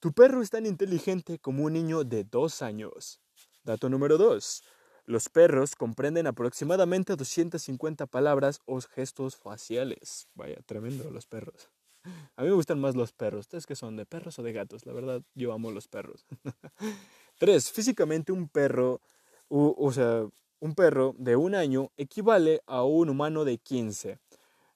Tu 0.00 0.12
perro 0.12 0.42
es 0.42 0.50
tan 0.50 0.66
inteligente 0.66 1.38
como 1.38 1.64
un 1.64 1.72
niño 1.72 2.04
de 2.04 2.24
dos 2.24 2.62
años. 2.62 3.20
Dato 3.64 3.88
número 3.88 4.18
dos. 4.18 4.62
Los 5.04 5.28
perros 5.28 5.76
comprenden 5.76 6.26
aproximadamente 6.26 7.14
250 7.14 8.06
palabras 8.06 8.60
o 8.66 8.80
gestos 8.80 9.36
faciales. 9.36 10.28
Vaya, 10.34 10.56
tremendo 10.66 11.10
los 11.10 11.26
perros. 11.26 11.70
A 12.36 12.42
mí 12.42 12.48
me 12.48 12.54
gustan 12.54 12.80
más 12.80 12.94
los 12.94 13.12
perros. 13.12 13.40
¿Ustedes 13.40 13.66
qué 13.66 13.76
son? 13.76 13.96
¿De 13.96 14.06
perros 14.06 14.38
o 14.38 14.42
de 14.42 14.52
gatos? 14.52 14.84
La 14.86 14.92
verdad, 14.92 15.22
yo 15.34 15.52
amo 15.52 15.70
los 15.70 15.88
perros. 15.88 16.26
Tres, 17.38 17.70
físicamente 17.70 18.32
un 18.32 18.48
perro, 18.48 19.00
o, 19.48 19.92
sea, 19.92 20.26
un 20.66 20.74
perro 20.74 21.14
de 21.16 21.36
un 21.36 21.54
año 21.54 21.92
equivale 21.96 22.60
a 22.66 22.82
un 22.82 23.08
humano 23.08 23.44
de 23.44 23.56
15. 23.58 24.18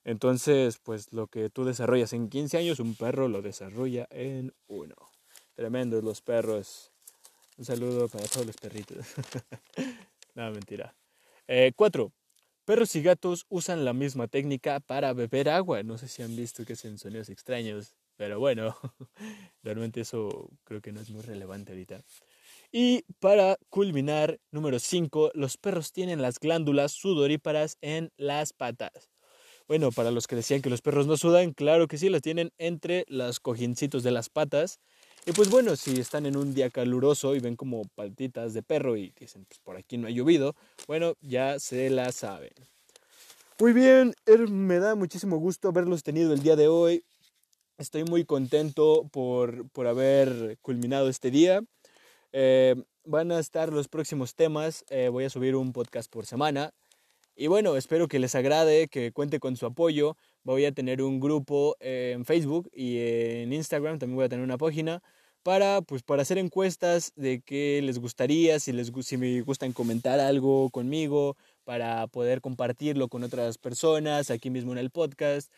Entonces, 0.04 0.78
pues 0.78 1.12
lo 1.12 1.26
que 1.26 1.50
tú 1.50 1.64
desarrollas 1.64 2.12
en 2.12 2.30
15 2.30 2.58
años, 2.58 2.78
un 2.80 2.94
perro 2.94 3.28
lo 3.28 3.42
desarrolla 3.42 4.06
en 4.10 4.54
uno. 4.68 4.94
Tremendos 5.54 6.02
los 6.04 6.22
perros. 6.22 6.92
Un 7.58 7.64
saludo 7.64 8.08
para 8.08 8.26
todos 8.26 8.46
los 8.46 8.56
perritos. 8.56 9.04
No, 10.32 10.48
mentira. 10.52 10.94
Eh, 11.48 11.72
cuatro. 11.74 12.12
Perros 12.64 12.94
y 12.94 13.02
gatos 13.02 13.46
usan 13.48 13.84
la 13.84 13.92
misma 13.92 14.28
técnica 14.28 14.78
para 14.78 15.12
beber 15.12 15.48
agua. 15.48 15.82
No 15.82 15.98
sé 15.98 16.06
si 16.06 16.22
han 16.22 16.36
visto 16.36 16.64
que 16.64 16.74
hacen 16.74 16.98
sonidos 16.98 17.30
extraños, 17.30 17.96
pero 18.16 18.38
bueno, 18.38 18.76
realmente 19.64 20.02
eso 20.02 20.48
creo 20.62 20.80
que 20.80 20.92
no 20.92 21.00
es 21.00 21.10
muy 21.10 21.22
relevante 21.22 21.72
ahorita. 21.72 22.00
Y 22.72 23.04
para 23.18 23.56
culminar, 23.68 24.38
número 24.50 24.78
5, 24.78 25.32
los 25.34 25.56
perros 25.56 25.92
tienen 25.92 26.22
las 26.22 26.38
glándulas 26.38 26.92
sudoríparas 26.92 27.76
en 27.80 28.12
las 28.16 28.52
patas. 28.52 29.10
Bueno, 29.66 29.92
para 29.92 30.10
los 30.10 30.26
que 30.26 30.36
decían 30.36 30.62
que 30.62 30.70
los 30.70 30.82
perros 30.82 31.06
no 31.06 31.16
sudan, 31.16 31.52
claro 31.52 31.88
que 31.88 31.98
sí, 31.98 32.08
las 32.08 32.22
tienen 32.22 32.52
entre 32.58 33.04
los 33.08 33.40
cojincitos 33.40 34.02
de 34.02 34.10
las 34.10 34.28
patas 34.28 34.80
y 35.26 35.32
pues 35.32 35.50
bueno, 35.50 35.76
si 35.76 36.00
están 36.00 36.24
en 36.24 36.36
un 36.36 36.54
día 36.54 36.70
caluroso 36.70 37.36
y 37.36 37.40
ven 37.40 37.54
como 37.54 37.82
patitas 37.94 38.54
de 38.54 38.62
perro 38.62 38.96
y 38.96 39.12
dicen, 39.18 39.44
pues 39.46 39.60
por 39.60 39.76
aquí 39.76 39.98
no 39.98 40.06
ha 40.06 40.10
llovido, 40.10 40.56
bueno, 40.86 41.14
ya 41.20 41.58
se 41.60 41.90
la 41.90 42.10
saben. 42.10 42.52
Muy 43.58 43.74
bien, 43.74 44.14
me 44.48 44.78
da 44.78 44.94
muchísimo 44.94 45.36
gusto 45.36 45.68
haberlos 45.68 46.02
tenido 46.02 46.32
el 46.32 46.42
día 46.42 46.56
de 46.56 46.68
hoy. 46.68 47.04
Estoy 47.76 48.04
muy 48.04 48.24
contento 48.24 49.06
por, 49.12 49.68
por 49.70 49.86
haber 49.86 50.56
culminado 50.62 51.10
este 51.10 51.30
día. 51.30 51.62
Eh, 52.32 52.76
van 53.04 53.32
a 53.32 53.38
estar 53.38 53.72
los 53.72 53.88
próximos 53.88 54.34
temas. 54.34 54.84
Eh, 54.90 55.08
voy 55.08 55.24
a 55.24 55.30
subir 55.30 55.56
un 55.56 55.72
podcast 55.72 56.10
por 56.10 56.26
semana. 56.26 56.72
Y 57.36 57.46
bueno, 57.46 57.76
espero 57.76 58.08
que 58.08 58.18
les 58.18 58.34
agrade, 58.34 58.88
que 58.88 59.12
cuente 59.12 59.40
con 59.40 59.56
su 59.56 59.66
apoyo. 59.66 60.16
Voy 60.42 60.64
a 60.64 60.72
tener 60.72 61.02
un 61.02 61.20
grupo 61.20 61.76
eh, 61.80 62.12
en 62.14 62.24
Facebook 62.24 62.68
y 62.72 62.98
en 62.98 63.52
Instagram, 63.52 63.98
también 63.98 64.16
voy 64.16 64.26
a 64.26 64.28
tener 64.28 64.44
una 64.44 64.58
página 64.58 65.02
para, 65.42 65.80
pues, 65.80 66.02
para 66.02 66.20
hacer 66.22 66.36
encuestas 66.36 67.12
de 67.16 67.40
qué 67.40 67.80
les 67.82 67.98
gustaría, 67.98 68.60
si, 68.60 68.72
les, 68.72 68.92
si 69.02 69.16
me 69.16 69.40
gustan 69.40 69.72
comentar 69.72 70.20
algo 70.20 70.68
conmigo, 70.70 71.36
para 71.64 72.06
poder 72.08 72.42
compartirlo 72.42 73.08
con 73.08 73.22
otras 73.22 73.56
personas 73.56 74.30
aquí 74.30 74.50
mismo 74.50 74.72
en 74.72 74.78
el 74.78 74.90
podcast. 74.90 75.50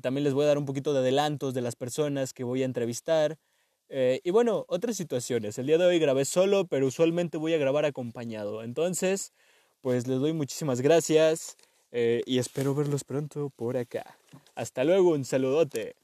También 0.00 0.24
les 0.24 0.34
voy 0.34 0.44
a 0.44 0.48
dar 0.48 0.58
un 0.58 0.64
poquito 0.66 0.92
de 0.92 1.00
adelantos 1.00 1.54
de 1.54 1.60
las 1.60 1.76
personas 1.76 2.32
que 2.32 2.42
voy 2.42 2.62
a 2.62 2.64
entrevistar. 2.64 3.38
Eh, 3.94 4.22
y 4.24 4.30
bueno, 4.30 4.64
otras 4.68 4.96
situaciones. 4.96 5.58
El 5.58 5.66
día 5.66 5.76
de 5.76 5.84
hoy 5.84 5.98
grabé 5.98 6.24
solo, 6.24 6.64
pero 6.64 6.86
usualmente 6.86 7.36
voy 7.36 7.52
a 7.52 7.58
grabar 7.58 7.84
acompañado. 7.84 8.62
Entonces, 8.62 9.34
pues 9.82 10.06
les 10.06 10.18
doy 10.18 10.32
muchísimas 10.32 10.80
gracias 10.80 11.58
eh, 11.92 12.22
y 12.24 12.38
espero 12.38 12.74
verlos 12.74 13.04
pronto 13.04 13.52
por 13.54 13.76
acá. 13.76 14.16
Hasta 14.54 14.84
luego, 14.84 15.10
un 15.10 15.26
saludote. 15.26 15.94